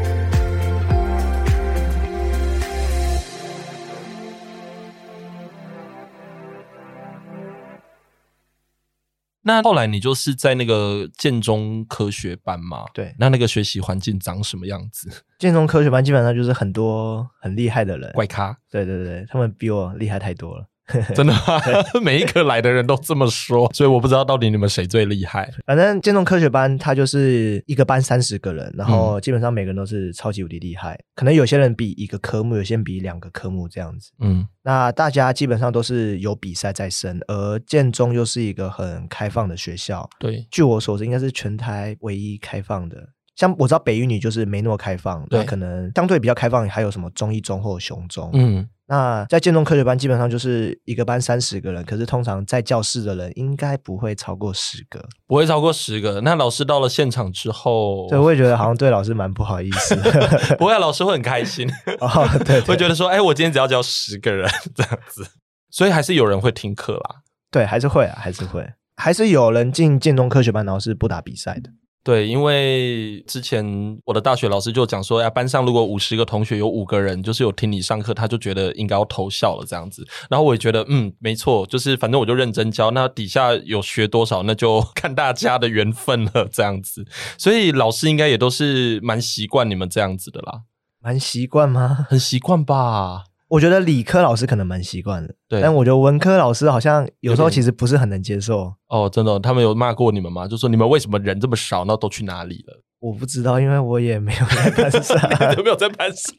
[9.44, 12.86] 那后来你就是在那个建中科学班嘛？
[12.94, 15.10] 对，那那个学习环境长什么样子？
[15.38, 18.58] 建中科学班基本上就是很多很厉害的人，怪咖。
[18.72, 20.66] 对对对，他们比我厉害太多了。
[21.16, 21.40] 真的吗？
[22.04, 25.50] 每一个来的人都这么说，所以我不知道到底你们谁最厉害。
[25.66, 31.00] 反正建中科学班，它就是一个班三十个人，然后基本上每个人都是超级无敌厉害。
[31.16, 34.12] 可能有些人比一个科目，有些人比两个科目这样子。
[34.20, 40.10] 嗯，那大家基本上都是有比赛在身，而建中又是一个很开放的学校。
[40.20, 42.98] 对，据我所知，应该是全台唯一开放的。
[43.36, 48.30] 像我知道北一女就是没那么开放，对，可能相对比较开放，还有什么中一中或雄中。
[48.34, 48.68] 嗯。
[48.88, 56.20] 那在建中科学班，基本上就是一个班三十个人，可是通常在教室的人应该不会超过十个，不会超过十个。
[56.22, 59.96] 那老师到了现场之后，对，我也觉得好像对老师蛮不好意思。
[60.60, 61.70] 不会，老师会很开心
[62.02, 65.26] 哦，对，对， 会觉得说，哎，我今天只要教十个人这样子，
[65.72, 67.22] 所以还是有人会听课啦。
[67.50, 68.68] 对，还是会啊，还是会，
[68.98, 71.70] 还是有人进建中科学班，然后是不打比赛的。
[72.04, 73.66] 对，因为之前
[74.04, 80.06] 我的大学老师就讲说，哎，班上如果五十个同学有五个人就是有听你上课，他就觉得应该要投笑了这样子。
[80.30, 87.08] 然后我也觉得，嗯，没错，就是反正我就认真教，那底下有学多少，那就 看大家的缘分了这样子。
[87.38, 90.64] 所以老师应该也都是蛮习惯你们这样子的啦，
[91.00, 92.06] 蛮习惯吗？
[92.10, 93.33] 很习惯吧。
[93.54, 98.74] 我觉得理科老师可能蛮习惯的，对，但我觉得文科老师好像有时候其实不是很能接受。
[98.88, 100.48] 哦，真的，他们有骂过你们吗？
[100.48, 102.82] 就说你们为什么人这么少，那都去哪里了？
[103.00, 105.18] 我不知道，因为我也没有在班上，
[105.56, 106.36] 有没有在班上？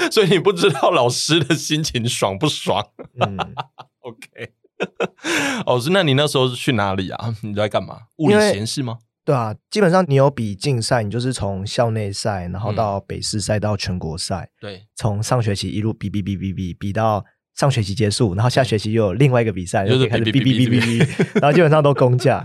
[0.12, 2.86] 所以你不知道老师的心情爽不爽？
[3.20, 3.38] 嗯，
[4.04, 4.52] OK。
[5.64, 7.34] 哦，是，那你那时候是去哪里啊？
[7.42, 8.00] 你在干嘛？
[8.18, 8.98] 物理实验室吗？
[9.28, 14.48] 对啊，基本上你有比竞赛，你就是从校内赛，然后到北市赛，到全国赛。
[14.58, 17.22] 对，从上学期一路比比比比比比到
[17.54, 20.98] 上学期结束，然后下学期又有另外一个比赛，就是开始比比比比比，
[21.34, 22.42] 然后基本上都公 价。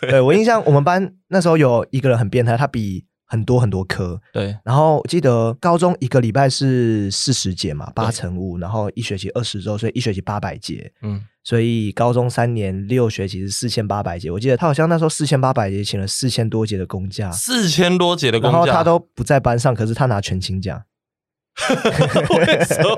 [0.00, 4.20] 对，我印象，我们班那时候有一个人很变态，他比很多很多科。
[4.32, 10.92] 对，然后我记得高中一个礼拜是四十节嘛，八乘五，然后一学期二十周，所以一学期八百节。
[11.02, 14.30] 嗯，所以高中三年六学期是四千八百节。
[14.30, 20.80] 我记得他好像那时候四千八百节请了四千多节的公假，四千多节的公假，然后他都不在班上，可是他拿全勤奖。
[22.38, 22.96] 为什么？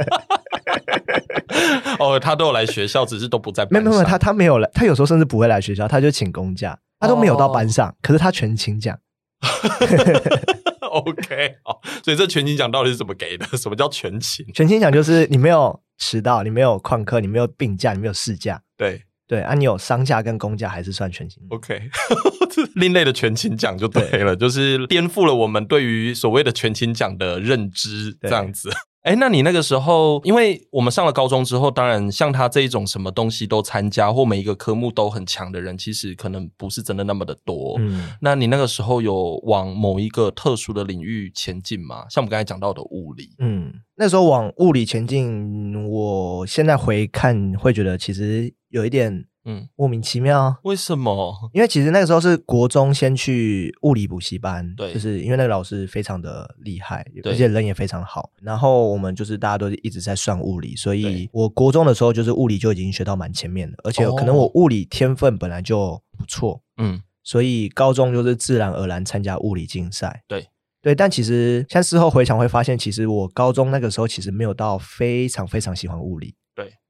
[1.98, 3.82] 哦，他都有来学校，只是都不在班上。
[3.82, 8.98] 没有没有，他他没有来，他有时候甚至不会来学校，他就请公假，他都没有到班上，哦、可是他全勤奖。
[10.80, 13.46] OK，好，所以这全勤奖到底是怎么给的？
[13.58, 14.46] 什么叫全勤？
[14.54, 18.62] 全勤奖就是你没有迟到，你没有旷课，你没有病假，你没有事假。
[18.76, 21.42] 对对，啊，你有商假跟公假还是算全勤。
[21.50, 21.90] OK，
[22.76, 28.70] 另类的全勤奖就对了，对就是颠覆了我们对于所谓的全勤奖的认知，这样子。
[29.06, 37.76] 哎，那你那个时候，因为我们上了高中之后，当然像他这一种什么东西都参加，或每一个科目都很强的人，其实可能不是真的那么的多。
[37.78, 42.04] 嗯，那你那个时候有往某一个特殊的领域前进吗？
[42.10, 49.24] 像我们刚才讲到的物理，嗯，那时候往物理前进，我现在回看会觉得其实有一点。
[49.48, 51.32] 嗯，莫名其妙，为什么？
[51.52, 58.30] 因为其实那个时候是国中先去物理补习班，对，就是因为那个老师非常的厉害，而且人也非常好。
[58.42, 70.48] 然后我们就是大家都一直在算物理，所以我国中的时候就是物理就已经学到蛮前面的，而且可能我物理天分本来就不错，嗯，所以高中就是自然而然参加物理竞赛，对
[70.82, 70.92] 对。
[70.92, 76.34] 但其实现在事后回想会发现，其实我高中那个时候其实没有到非常非常喜欢物理。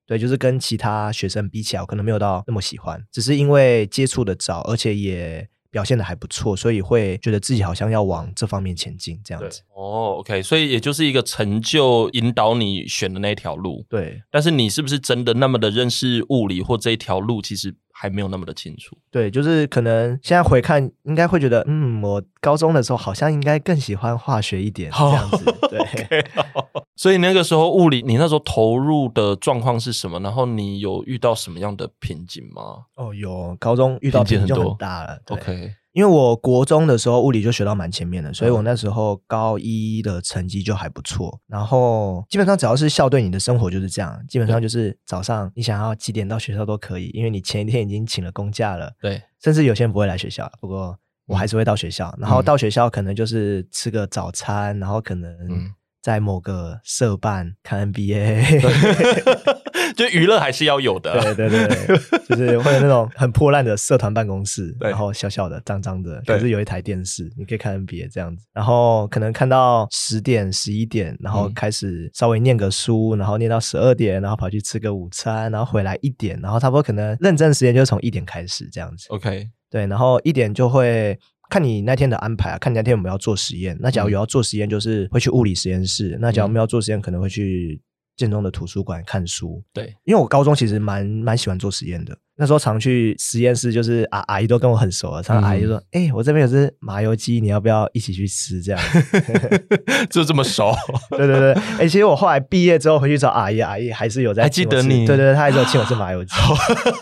[0.06, 9.60] 对，就是跟其他学生比起来，我可能没有到那么喜欢，只是因为接触的早，而且也表现的还不错，所以会觉得自己好像要往这方面前进，这样子。
[9.74, 13.84] 哦，OK，所以也就是一个成就引导你选的那条路。
[13.88, 18.94] 对，但是你是不是真的那么的认识物理或这一条路，其实还没有那么的清楚。
[19.10, 25.44] 对，就是可能现在回看，应该会觉得，嗯，我高中的时候好像应该更喜欢化学一点，这样子。
[25.70, 25.78] 对。
[25.78, 26.26] Okay,
[26.96, 30.20] 所以那个时候物理，你那时候投入的状况是什么？
[30.20, 32.84] 然后你有遇到什么样的瓶颈吗？
[32.96, 35.18] 哦，有，高中遇到瓶颈就很大了。
[35.28, 41.40] OK，因为我国中的时候物理就学到蛮前面的，所以我那时候高一的成绩就还不错。
[41.46, 48.92] 然后基本上只要是校队，你的生活就是这样，基本上就是早上你想要几点到学校都可以，因为你前一天已经请了公假了。
[49.00, 52.14] 对，甚至有些人不会来学校，不过我还是会到学校。
[52.20, 55.34] 然后到学校可能就是吃个早餐，然后可能。
[56.02, 58.60] 在某个社办看 NBA，
[59.96, 61.34] 就娱乐还是要有的。
[61.34, 68.44] 对对对，就是会有那种很破烂的社团办公室，然后小小的、脏脏的，可是有一台电视，你可以看 NBA 这样子。
[68.52, 79.06] 然后可能看到十点、十一点，然后开始稍微念个书，然后念到十二点，然后跑去吃个午餐，然后回来一点，然后差不多可能认真时间就是从一点开始这样子。
[79.08, 81.18] OK，对，然后一点就会。
[81.48, 83.78] 看你那天的安排啊，看你那天我们要做实验。
[83.78, 87.80] 那假如有要做实验，就是会去物理实验室；嗯、那假如我们要做实验，可能会去
[88.16, 89.62] 建中的图书馆看书。
[89.72, 92.16] 对，因为我高中其实蛮蛮喜欢做实验的。
[92.38, 95.22] 那时候常去实验室，就是阿阿姨都跟我很熟了。
[95.22, 98.82] 常常阿姨就说：“哎、嗯欸，我这边有只麻油鸡，你要不要一起去吃？”这样
[100.10, 100.70] 就这么熟。
[101.12, 105.06] 对对对，哎、欸，其实我后来毕业之后回去找阿姨，阿姨还是有在还记得你。
[105.06, 106.34] 对对对，她还是有请我吃麻油鸡。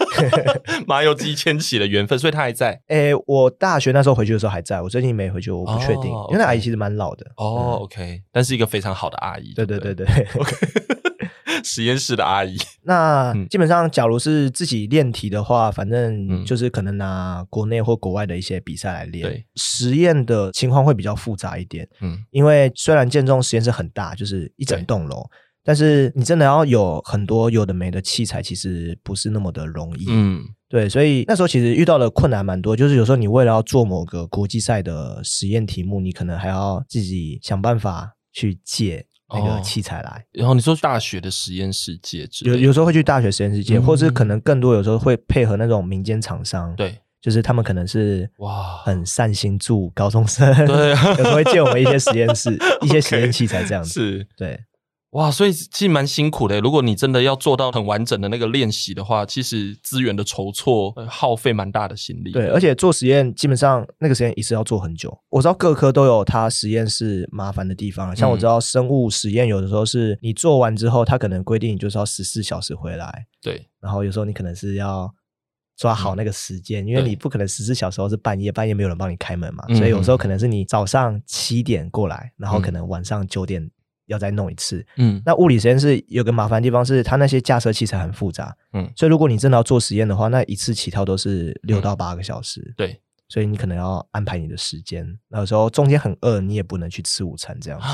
[0.86, 2.70] 麻油鸡牵起了缘分，所以她还在。
[2.86, 6.04] 哎、欸，我大学那时候回去的时候还在，我最近没回去，我不确定。
[6.04, 7.26] 因为那阿姨其实蛮老的。
[7.38, 9.52] 哦、嗯、，OK，但是一个非常好的阿姨。
[9.54, 10.06] 对对对对
[10.38, 10.54] ，OK。
[11.64, 19.28] 实验室的阿姨，那基本上，假如是自己练题的话，反正就是可能拿国内或国外的一些比赛来练。
[19.28, 21.88] 对，实验的情况会比较复杂一点。
[22.00, 25.24] 嗯，因为虽然建中实验室很大，就是一整栋楼，
[25.64, 30.04] 但是你真的要有很多有的没的器材，其实不是那么的容易。
[30.08, 39.06] 嗯，对，所以那时候其实遇到的困难蛮多，就是有时候你为了要做某个国际赛的实验题目，你可能还要自己想办法去借。
[39.34, 48.76] 那个器材来，哦，然后你说大学的实验室借，有有时候会去大学实验室借，嗯、或者是可能更多有时候会配合那种民间厂商，对，就是他们可能是哇。
[48.84, 54.26] 很善心助高中生，对， 有时候会借我们一些实验室 一些实验器材这样子，是。
[54.36, 54.60] 对。
[55.14, 56.60] 哇，所以其实蛮辛苦的。
[56.60, 62.32] 如果你真的要做到很完整的那个练习的话，其实资源的筹措耗费蛮大的心力。
[62.32, 65.16] 对，而且做实验基本上那个实验一次要做很久。
[65.30, 73.26] 我知道各科都有它实验室麻烦的地方，像我知道生物实验有的时候是你做完之后，它可能规定你就是要十四小时回来。
[73.40, 75.08] 对，然后有时候你可能是要
[75.76, 83.70] 抓好那个时间，嗯、因为你不可能十四小时后是半夜，半夜没有人帮你开门嘛，嗯、所以有时候可能是你早上七点过来，然后可能晚上九点。
[84.06, 84.84] 要再弄一次。
[84.96, 88.56] 嗯，那物理实验室有个麻烦地方是，它那些架设器材很复杂。
[88.72, 92.60] 嗯，所以如果你真的要做实验的话，那一次起跳都是六到八个小时。
[92.60, 95.18] 嗯、对，所以你可能要安排你的时间。
[95.28, 97.86] 那有时候中间很饿，你也不能去吃午餐这样子。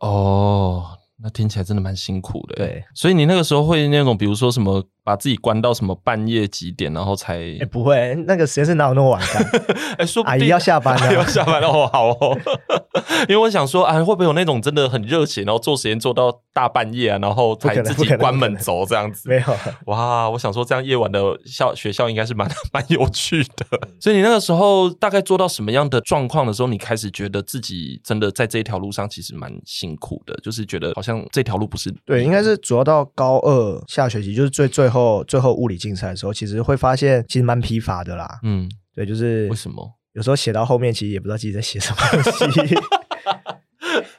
[0.00, 2.56] 哦，那听起来真的蛮辛苦的。
[2.56, 4.86] 对，所以你那个时候会那种，比如说什么？
[5.06, 7.34] 把自己关到什么半夜几点，然后才？
[7.34, 9.64] 哎、欸，不会，那个实验室哪有那么晚的？
[9.94, 12.36] 哎、欸，说阿姨要下班了，要下班了哦，好哦。
[13.28, 19.28] 因为我想说，啊，会不会有那种真的很热情，然后做实验做到大半夜啊，然后才自己关门走这样子？
[19.28, 19.42] 没有。
[19.86, 23.64] 哇，我想说，这样夜晚的校学校应该是蛮 蛮有趣的。
[24.00, 34.95] 所以你那个时候大概做到什么样的状况的时候，你开始觉得自己真的在这一条路上其实蛮辛苦的，就是觉得好像这条路不是对，应该是主要到高二下学期，就是最最后
[35.28, 35.76] 最后物理。
[35.76, 38.40] 竞赛的时候，其实会发现其实蛮疲乏的啦。
[38.42, 42.74] 嗯，对，就是为什么有时候写到后面，其实也不知道自己在写什么东西。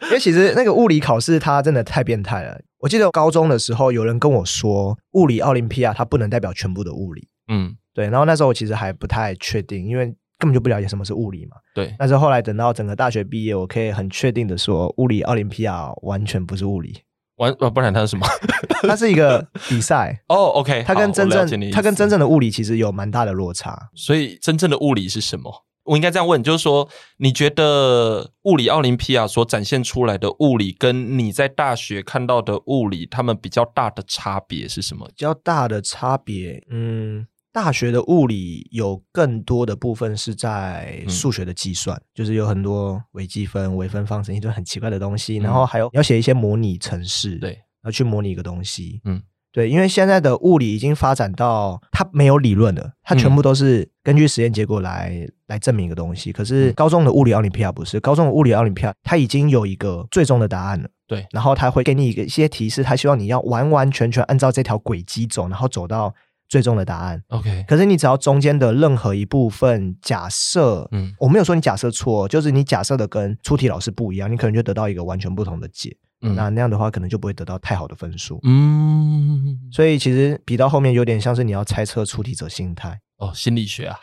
[0.04, 2.58] 因为其实那个物理考试它真的太变态了。
[2.80, 7.28] 我记得高中的时候，有人跟我说，物理奥林匹亚它不能代表全部的物理。
[7.48, 8.06] 嗯，对。
[8.10, 10.06] 然后那时候我其实还不太确定，因为
[10.38, 11.58] 根本就不了解什么是物理嘛。
[11.74, 11.94] 对。
[11.98, 17.02] 但是后来等到整个大学毕业，我可以很确定的说，物理奥林匹亚完全不是物理。
[17.38, 18.28] 完，不然它是什么？
[18.88, 20.36] 它是一个比赛 哦。
[20.36, 23.90] Oh, OK，它跟真正它跟真正的物理其实有蛮大的落差。
[23.96, 25.64] 所以真正的物理是什么？
[25.86, 35.08] 我应该这样问，就是说，你觉得物理奥林匹亚所展现出来的物理，跟你在大学看到的物理，他们比较大的差别是什么？
[35.08, 37.28] 比较大的差别，嗯。
[37.58, 49.20] 大学的物理有更多的部分是在数学的计算，嗯、就是有很多微积分、微分方程一堆很奇怪的东西，嗯、然后还有要写一些模拟程式，对，要去模拟一个东西，嗯，
[49.52, 56.32] 对，因为现在的物理已经发展到它没有理论了，它全部都是根据实验结果来、嗯、来证明一个东西。
[56.32, 66.14] 可是高中的物理奥林匹亚不是，高中的物理奥林匹亚它已经有一个最终的答案了，对，然后它会给你一个一些提示，它希望你要完完全全按照这条轨迹走，然后走到。
[66.48, 67.66] 最终的答案，OK。
[67.68, 75.96] 可是你只要中间的任何一部分假设，嗯，我没有说你假设错，就是你假设的跟出题老师不一样，你可能就得到一个完全不同的解。
[76.22, 78.40] 嗯，那那样的话，可能就不会得到太好的分数。
[78.44, 83.00] 嗯，所以其实比到后面有点像是你要猜测出题者心态。
[83.18, 83.98] 哦，心理学啊，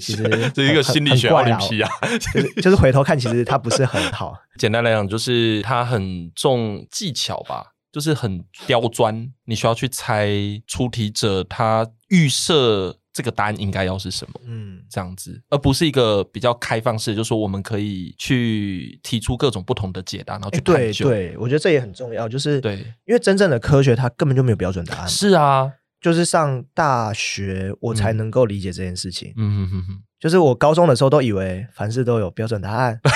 [0.00, 0.22] 其实
[0.54, 1.88] 这是一个心理学奥林匹亚，
[2.32, 4.34] 就是就是回头看，其实它不是很好。
[4.58, 7.73] 简单来讲，就是它很重技巧吧。
[7.94, 10.28] 就是很刁钻，你需要去猜
[10.66, 21.08] 出题者他预设这个答案应该要是什么，嗯，这样子，而不是一个比较开放式，就是说我们可以去提出各种不同的解答，然后去探究。
[21.08, 25.08] 对对，我觉得这也很重要，就是对，因为真正的科学它根本就没有标准答案。
[25.08, 25.70] 是啊，
[26.00, 29.32] 就是上大学我才能够理解这件事情。
[29.36, 32.98] 嗯哼哼哼，就是我高中的时候都以为凡事都有标准答案。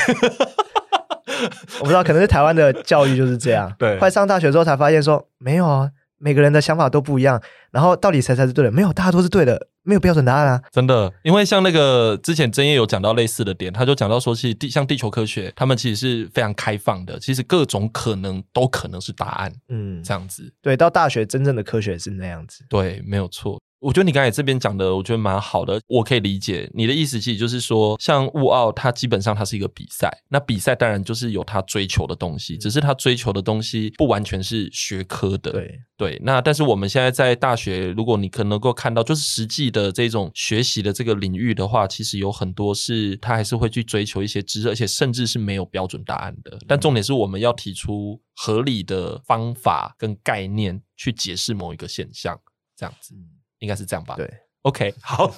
[1.81, 3.73] 我不知道，可能是台湾的教育就是这样。
[3.79, 7.41] 对，快上大学之后才发现说，没有啊，每个人的想法都不一样。
[7.71, 8.71] 然后到底谁才是对的？
[8.71, 10.63] 没有，大家都是对的，没有标准答案啊。
[10.73, 19.53] 真的，因为像那个之前真叶有讲到类似的点，他就讲到说，其实地像地球科学，他们其实是非常开放的，其实各种可能都可能是答案。
[19.69, 20.51] 嗯，这样子。
[20.63, 22.65] 对，到大学真正的科学是那样子。
[22.71, 23.61] 对，没有错。
[23.81, 27.21] 我觉得你刚才这边讲的，我觉得蛮好的，我可以理解你的意思。
[27.21, 35.53] 其实就是说，像物奥，它基本上它是一个比赛，那比赛当然就是有它追求的东西，只是它追求的东西不完全是学科的。
[35.53, 46.59] 对对，那但是我们现在在大学，如果你可能够看到，就是实际的这种学习的这个领域的话，其实有很多是它还是会去追求一些知识，而且甚至是没有标准答案的。
[46.67, 52.37] 但重点是我们要提出合理的方法跟概念去解释某一个现象，
[52.77, 53.15] 这样子。
[53.61, 54.15] 应该是这样吧？
[54.17, 54.31] 对
[54.63, 55.33] ，OK， 好，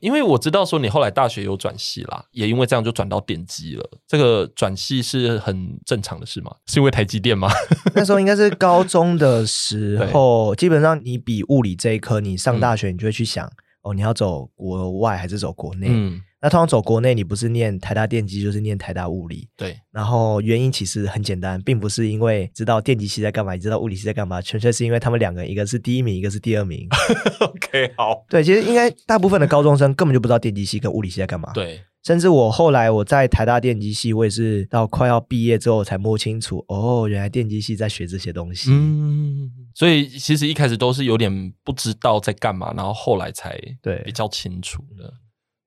[0.00, 3.90] 因为我知道说你后来大学有转系啦，也因为这样就转到电机了。
[4.06, 6.54] 这个转系是很正常的事吗？
[6.66, 7.48] 是因为台积电吗？
[7.94, 13.52] 那时候应该是高中的时 候，基本上你比物理这一科，你上大学你就会去想，嗯、
[13.82, 15.88] 哦，你要走国外还是走国内？
[15.90, 16.22] 嗯。
[16.42, 19.48] 那通常走国内，你不是念台大电机，就是念台大物理。
[19.56, 19.78] 对。
[19.92, 26.88] 然后原因其实很简单，并不是因为知道电机系在干嘛，你知道物理系在干嘛，纯粹是因为他们两个，一个是第一名，一个是第二名。
[27.38, 28.26] OK，好。
[28.28, 31.52] 对，其实应该大部分的高中生根本就不知道电机系跟物理系在干嘛。
[31.54, 31.80] 对。
[32.02, 38.72] 甚至我后来我在台大电机系，我也是到快要毕业之后才摸清楚，哦，原来电机系在学这些东西。
[38.72, 39.48] 嗯。
[39.72, 45.14] 所以其实一开始都是有点不知道在干嘛，然后后来才对比较清楚的。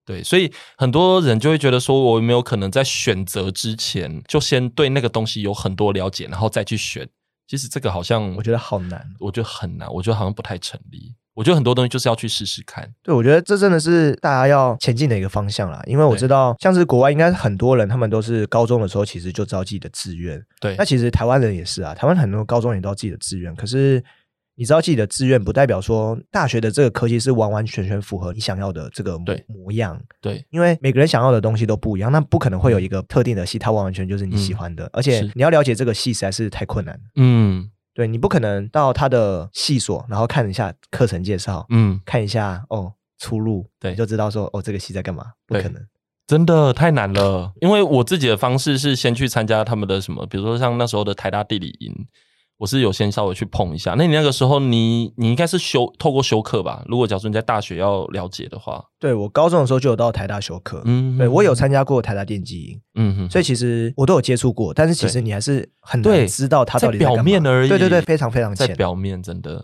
[0.06, 7.10] 对，所以很多人就会觉得说，我有没有可能在选择之前就先对那个东西有很多了解，然后再去选？
[7.48, 11.16] 其实这个好像我觉得好难，我觉得很难，我觉得好像不太成立。
[11.34, 12.90] 我觉得很多东西就是要去试试看。
[13.04, 15.82] 对，我觉得这真的是大家要前进的一个方向啦。
[15.86, 20.42] 因为我知道，像是国外，应该很多人他们都是高中的时候其实就知道自己的志愿。
[20.62, 24.04] 对，那其实台湾人也是啊，台湾很多高中也都知道自己的志愿，可是。
[24.58, 30.02] 你知道自己的志愿，不代表说大学的这个科技是完完全全符合你想要的这个模模样。
[30.22, 34.86] 对，因为每个人想要的东西都不一样，那不可能会有一个特定的系，它完完全就是你喜欢的。
[34.86, 36.98] 嗯、而且你要了解这个系实在是太困难。
[37.16, 45.26] 嗯，对，你不可能到他的系所，然后看一下课程介绍，嗯，看一下哦出路，对，你就知道说哦这个系在干嘛？
[45.46, 45.86] 不可能，
[46.26, 47.52] 真的太难了。
[47.60, 52.08] 因为我自己的方式是先去参加他们的什么，比如说像那时候的台大地理营。
[52.58, 56.84] 我是有先稍微去碰一下，那你那个时候你你应该是修透过修课吧？
[56.88, 69.64] 如果假如说你在大学要了解的话，对，我高中的时候就有到台大修课，嗯，对，我有参加过台大电机营，嗯哼，所以其实我都有接触过，但是其实你还是很难知道它到底在表面而已，对对对，非常非常浅，在表面真的。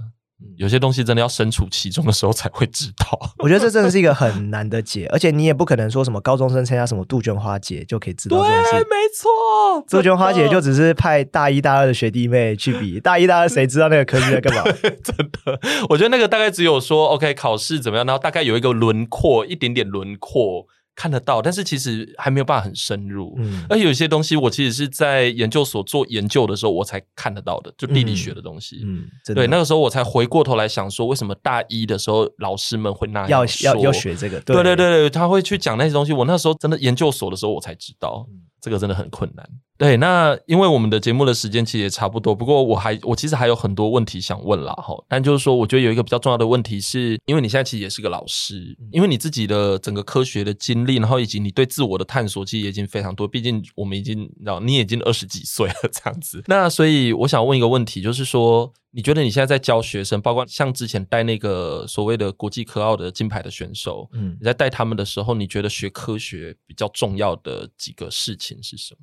[0.57, 3.19] 有些东西真的要身处其中的时候才会知道。
[3.39, 8.71] 我觉得这真的是一个很难的解，而且你也不可能说什么高中生参加什么杜鹃花节就可以知道这件事。
[8.71, 14.63] 对，没错，杜鹃花节就只是派大一大二的学弟妹去比，大一大二谁知道那个科技在干嘛？
[15.03, 20.67] 真的，我觉得那个大概只有说 OK 考试怎么样，然后大概有一个轮廓，一点点轮廓。
[20.95, 23.35] 看得到，但是其实还没有办法很深入。
[23.37, 28.81] 嗯，而有些东西我其实是在研究所做研究的时候，我才看得到的，就地理学的东西。
[28.83, 34.39] 嗯，嗯对，那个时候我才回过头来想说，为什么大一的时候老师们会那样要要要学这个？
[34.41, 36.13] 对对对对，他会去讲那些东西。
[36.13, 38.27] 我那时候真的研究所的时候，我才知道。
[38.29, 39.43] 嗯这个真的很困难。
[39.81, 44.93] 对，那因为我们的节目的时间其实也差不多，不过我还我其实还有很多问题想问啦哈。
[45.07, 53.27] 但就是说，我觉得有一个比较重要的问题是，因为你现在其实也是个老师，因为你自己的整个科学的经历，然后以及你对自我的探索，其实也已经非常多。
[53.27, 56.43] 毕竟我们已经，然后，你已经二十几岁了这样子。
[56.45, 68.99] 那所以我想问一个问题，就是说，你觉得你现在在教学生，包括像之前带那个所谓的国际科奥的金牌的选手，嗯，你在带他们的时候，你觉得学科学比较重要的几个事情是什么？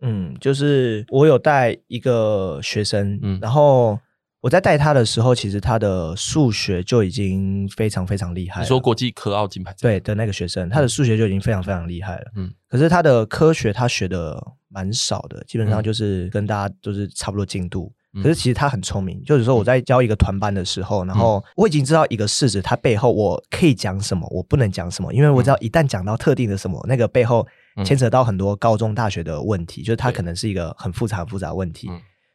[0.00, 3.98] 嗯，就是我有带一个学生，嗯，然后
[4.40, 8.64] 我在带他的时候，其实他的数学就已经非常非常厉害了。
[8.64, 12.32] 你说国际科奥金牌对的那个学生，他的数学就已经非常非常厉害了。
[12.36, 17.92] 嗯，可是他的科学他学的蛮少的，基本上就是跟大家都是差不多进度。
[18.14, 27.46] 嗯，可是其实他很聪明，就是说我在教一个团班的时候，然后我已经知道一个式子，它背后我可以讲什么，我不能讲什么，因为我知道一旦讲到特定的什么，那个背后。
[27.84, 31.88] 牵扯到很多高中、大学的问题，就是它可能是一个很复杂、很复杂的问题，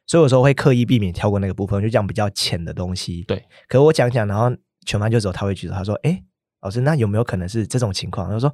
[0.07, 3.23] 所以有时候会刻意避免跳过那个部分，就讲比较浅的东西。
[3.23, 4.49] 对，可我讲讲，然后
[4.85, 6.23] 全班就只有他会举手，他说：“哎，
[6.61, 8.53] 老师，那有没有可能是这种情况？”他说：“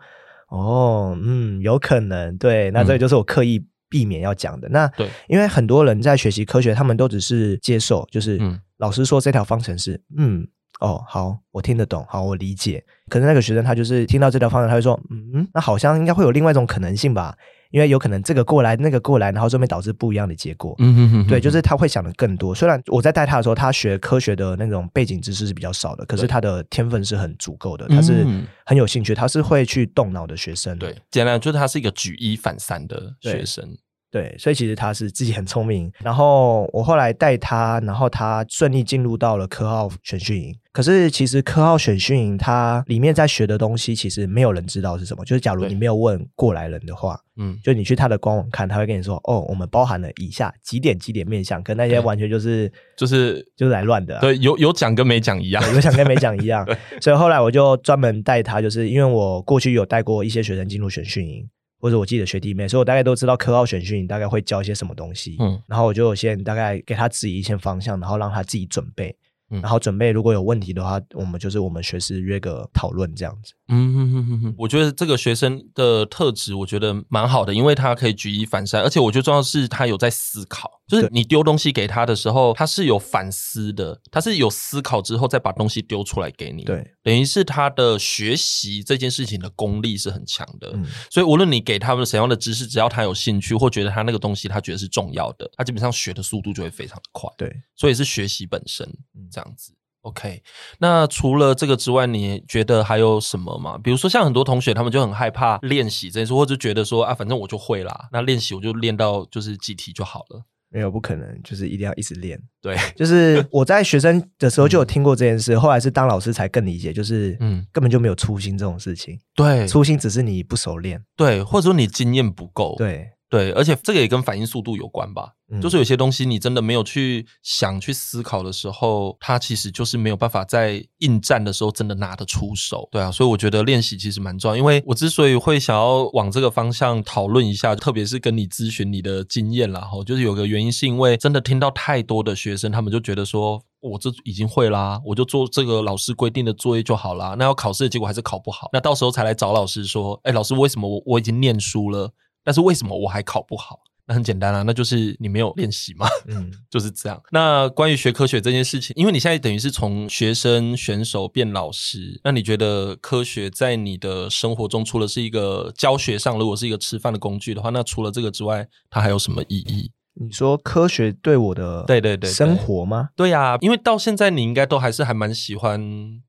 [0.49, 4.69] 哦，嗯，有可能。”对，那这个就是我刻意避免要讲的。
[4.69, 8.39] 那对，因为很多人在学习科学，他们都只是接受，就是
[8.77, 10.47] 老师说这条方程式，嗯。
[10.81, 12.83] 哦，好，我听得懂，好，我理解。
[13.07, 17.35] 可是那个学生他就是听到这条方向，他就说，嗯，那好像应该会有另外一种可能性吧？
[17.69, 20.75] 因为有可能这个过来，那个过来，然后这边导致不一样的结果。
[20.79, 22.53] 嗯哼哼哼，对，就是他会想的更多。
[22.53, 28.25] 虽然我在带他的时候，他学科学的那种背景知识是比较少的，可是他的天分是很足够的，他是
[28.65, 30.77] 很有兴趣，他是会去动脑的学生。
[30.77, 33.77] 对，简单就是他是一个举一反三的学生。
[34.11, 35.89] 对，所以其实他是自己很聪明。
[36.03, 40.53] 然后我后来带他，然后他顺利进入到了科奥选训营。
[40.73, 45.23] 可是其实科奥选训营它里面在学的东西，其实没有人知道是什么。
[45.25, 54.21] 就是假如你没有问过来人的话，嗯，就你去他的官网看，他会跟你说，哦，我们包含了以下几点几点面向，跟那些完全就是就是就是来乱的啊。
[54.21, 56.65] 对，有有讲跟没讲一样，有讲跟没讲一样。
[57.01, 61.47] 所以后来我就专门带他，就是因为我过去有带过一些学生进入选训营。
[61.81, 69.15] 或者我记得学弟妹，所以我大概都知道科奥选训大概会教一些什么东西，嗯，然后我就先大概给他指引一些方向，然后让他自己准备，
[69.49, 73.53] 嗯，然后准备如果有问题的话，我们就是我们学师约个讨论这样子。
[73.69, 98.85] 嗯哼哼哼哼，我觉得这个学生的特质，我觉得蛮好的，因为他可以举一反三，而且我觉得重要的是他有在思考，就是你丢东西给他的时候，他是有反思的，他是有思考之后再把东西丢出来给你，对，等于是他的学习这件事情的功力是很强的，嗯，所以无论你给他们什么样的知识，只要他有兴趣或觉得他那个东西他觉得是重要的，他基本上学的速度就会非常的快，对，所以是学习本身
[99.31, 99.73] 这样子。
[100.01, 100.41] OK，
[100.79, 103.77] 那除了这个之外，你觉得还有什么吗？
[103.77, 110.43] 比如说，像很多同学他们就很害怕练习这件事，或者觉得说啊，反正我就会啦，那练习我就练到就是几题就好了。
[110.71, 112.39] 没有，不可能，就是一定要一直练。
[112.61, 119.19] 对， 就是 我在学生的时候就有听过这件事，后来是当老师才更理解，就是嗯，根本就没有初心这种事情。
[119.35, 122.75] 对，初心只是你不熟练，对，或者说你经验不够。
[122.77, 123.09] 对。
[123.31, 125.31] 对，而且这个也跟反应速度有关吧。
[125.53, 132.89] 嗯、就是有些东西你真的没有去想、去思考的时候，它其实就是没有办法在应战的时候真的拿得出手。
[132.91, 134.57] 对啊，所以我觉得练习其实蛮重要。
[134.57, 147.37] 因为我之所以会想要往这个方向讨论一下，特别是跟你咨询你的经验啦，哈，就是有个原因是因为真的听到太多的学生，他们就觉得说，我这已经会啦，我就做这个老师规定的作业就好啦。
[147.39, 152.11] 那要考试的结果还是考不好，那到时候才来找老师说，哎，老师为什么我我已经念书了？
[152.43, 153.79] 但是为什么我还考不好？
[154.07, 156.07] 那很简单啊，那就是你没有练习嘛。
[156.27, 157.21] 嗯， 就是这样。
[157.31, 169.91] 那关于学科学这件事情，因为你现在等于是从学生选手变老师，那你觉得科学在你的生活中，除了是一个教学上，如果是一个吃饭的工具的话，那除了这个之外，它还有什么意义？
[170.21, 173.09] 你说科学对我的对对对生活吗？
[173.15, 175.81] 对呀，因为到现在你应该都还是还蛮喜欢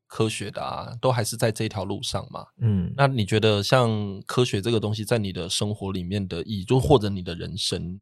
[0.06, 2.46] 科学的啊，都还是在这条路上嘛。
[2.60, 8.00] 嗯，那你觉得像科学这个东西在你的生活里面的意义，就或者你的人生，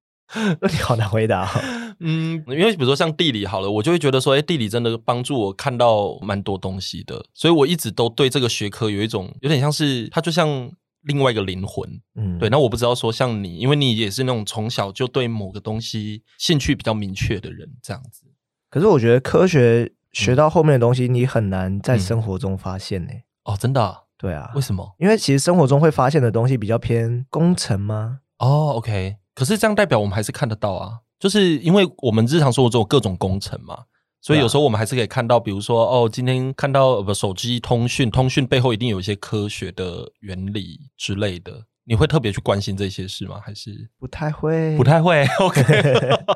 [0.60, 1.60] 那 你好难回答哦。
[1.98, 10.70] 嗯，因为比如说像地理好了，我就会觉得说，哎，地理真的帮助我看到蛮多东西的，所以我一直都对这个学科有一种有点像是它就像。
[11.02, 18.26] 另外一个灵魂，嗯，对，那我不知道说像你，因为你也是那种从小就对某个东西兴趣比较明确的人，这样子。
[18.68, 23.24] 可是我觉得科学学到后面的东西，你很难在生活中发现呢、欸嗯。
[23.54, 24.02] 哦，真的、啊？
[24.18, 24.50] 对啊。
[24.54, 24.94] 为什么？
[24.98, 28.20] 因为其实生活中会发现的东西比较偏工程吗？
[28.38, 29.16] 哦，OK。
[29.34, 33.84] 可是这样代表我们还是看得到啊，就是因为我们日常生活中有各种工程嘛。
[34.22, 41.64] 所以有时候我们还是可以看到，比如说哦，今天看到不手机通讯，通讯背后一定有一些科学的原理之类的。
[41.86, 43.40] 你会特别去关心这些事吗？
[43.42, 44.76] 还是不太会？
[44.76, 45.26] 不太会。
[45.40, 45.62] OK，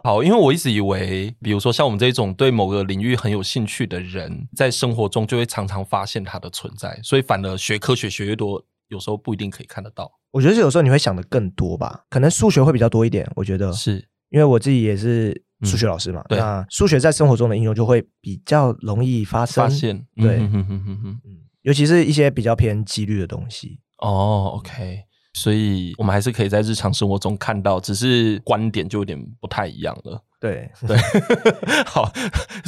[0.02, 10.10] 好，因为我一直以为，比如说像我们这种对某个领域很有兴趣的人，在生活中就会常常发现它的存在，所以反而学科学学越多，有时候不一定可以看得到。
[10.32, 13.30] 我觉得有时候你会想的更多吧，可能数学会比较多一点。
[13.36, 15.44] 我觉得是因为我自己也是。
[15.64, 21.18] 数学老师嘛，嗯、对，那数学在生活中的应用就会比较容易发生，发现，对，嗯哼哼，
[21.62, 23.80] 尤其是一些比较偏几率的东西。
[23.98, 25.00] 哦，OK，
[25.32, 30.22] 所以我们还是可以在日常生活中看到，只是观点就有点不太一样了。
[30.40, 30.94] 对对，
[31.86, 32.12] 好，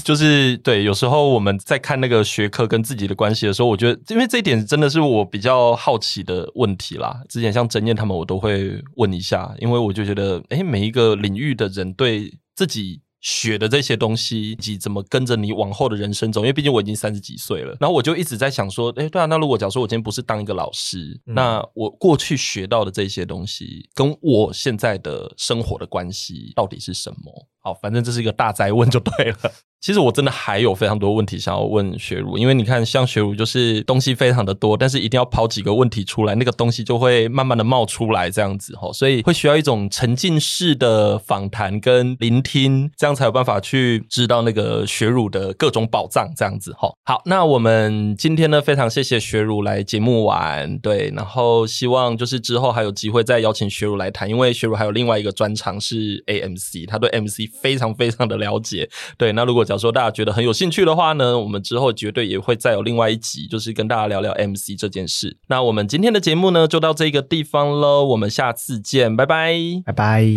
[0.03, 7.21] 就是对，有时候我们在看那个学科跟自己的关系的时候，我觉得，因为这一点真的是我比较好奇的问题啦。
[7.29, 27.49] 之前像曾燕他们，我都会问一下，因为我就觉得，哎，每一个领域的人对自己学的这些东西，以及怎么跟着你往后的人生走，因为毕竟我已经三十几岁了，然后我就一直在想说，哎，对啊，那如果假如说我今天不是当一个老师，嗯、那我过去学到的这些东西，跟我现在的生活的关系到底是什么？
[27.61, 29.53] 好，反正这是一个大灾问就对了。
[29.81, 46.93] 其实我真的还有非常多问题想要问学儒，因为你看，像学儒就是东西非常的多，但是一定要抛几个问题出来，那个东西就会慢慢的冒出来，这样子齁，所以会需要一种沉浸式的访谈跟聆听，这样才有办法去知道那个学儒的各种宝藏，这样子齁。
[47.05, 59.77] 好，那我们今天呢，非常谢谢学儒来节目玩，对，然后希望就是之后还有机会再邀请学儒来谈，因为学儒还有另外一个专长是 AMC，他对 MC 非常非常的了解，对，那如果讲。
[59.77, 65.37] 说大家觉得很有兴趣的话呢，我们之后绝对也会再有另外一集，就是跟大家聊聊 MC 这件事。
[65.49, 69.55] 那我们今天的节目呢，就到这个地方喽，我们下次见，拜拜，
[69.85, 70.35] 拜拜。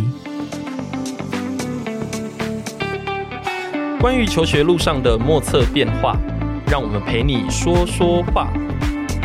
[4.02, 6.18] 关于求学路上的莫测变化，
[6.68, 8.52] 让我们陪你说说话。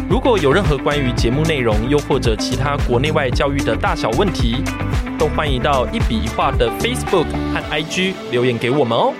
[0.08, 4.56] 如果有任何关于节目内容，又或者其他国内外教育的大小问题，
[5.18, 9.12] 都欢迎到一笔一画的 Facebook 和 IG 留言给我们哦。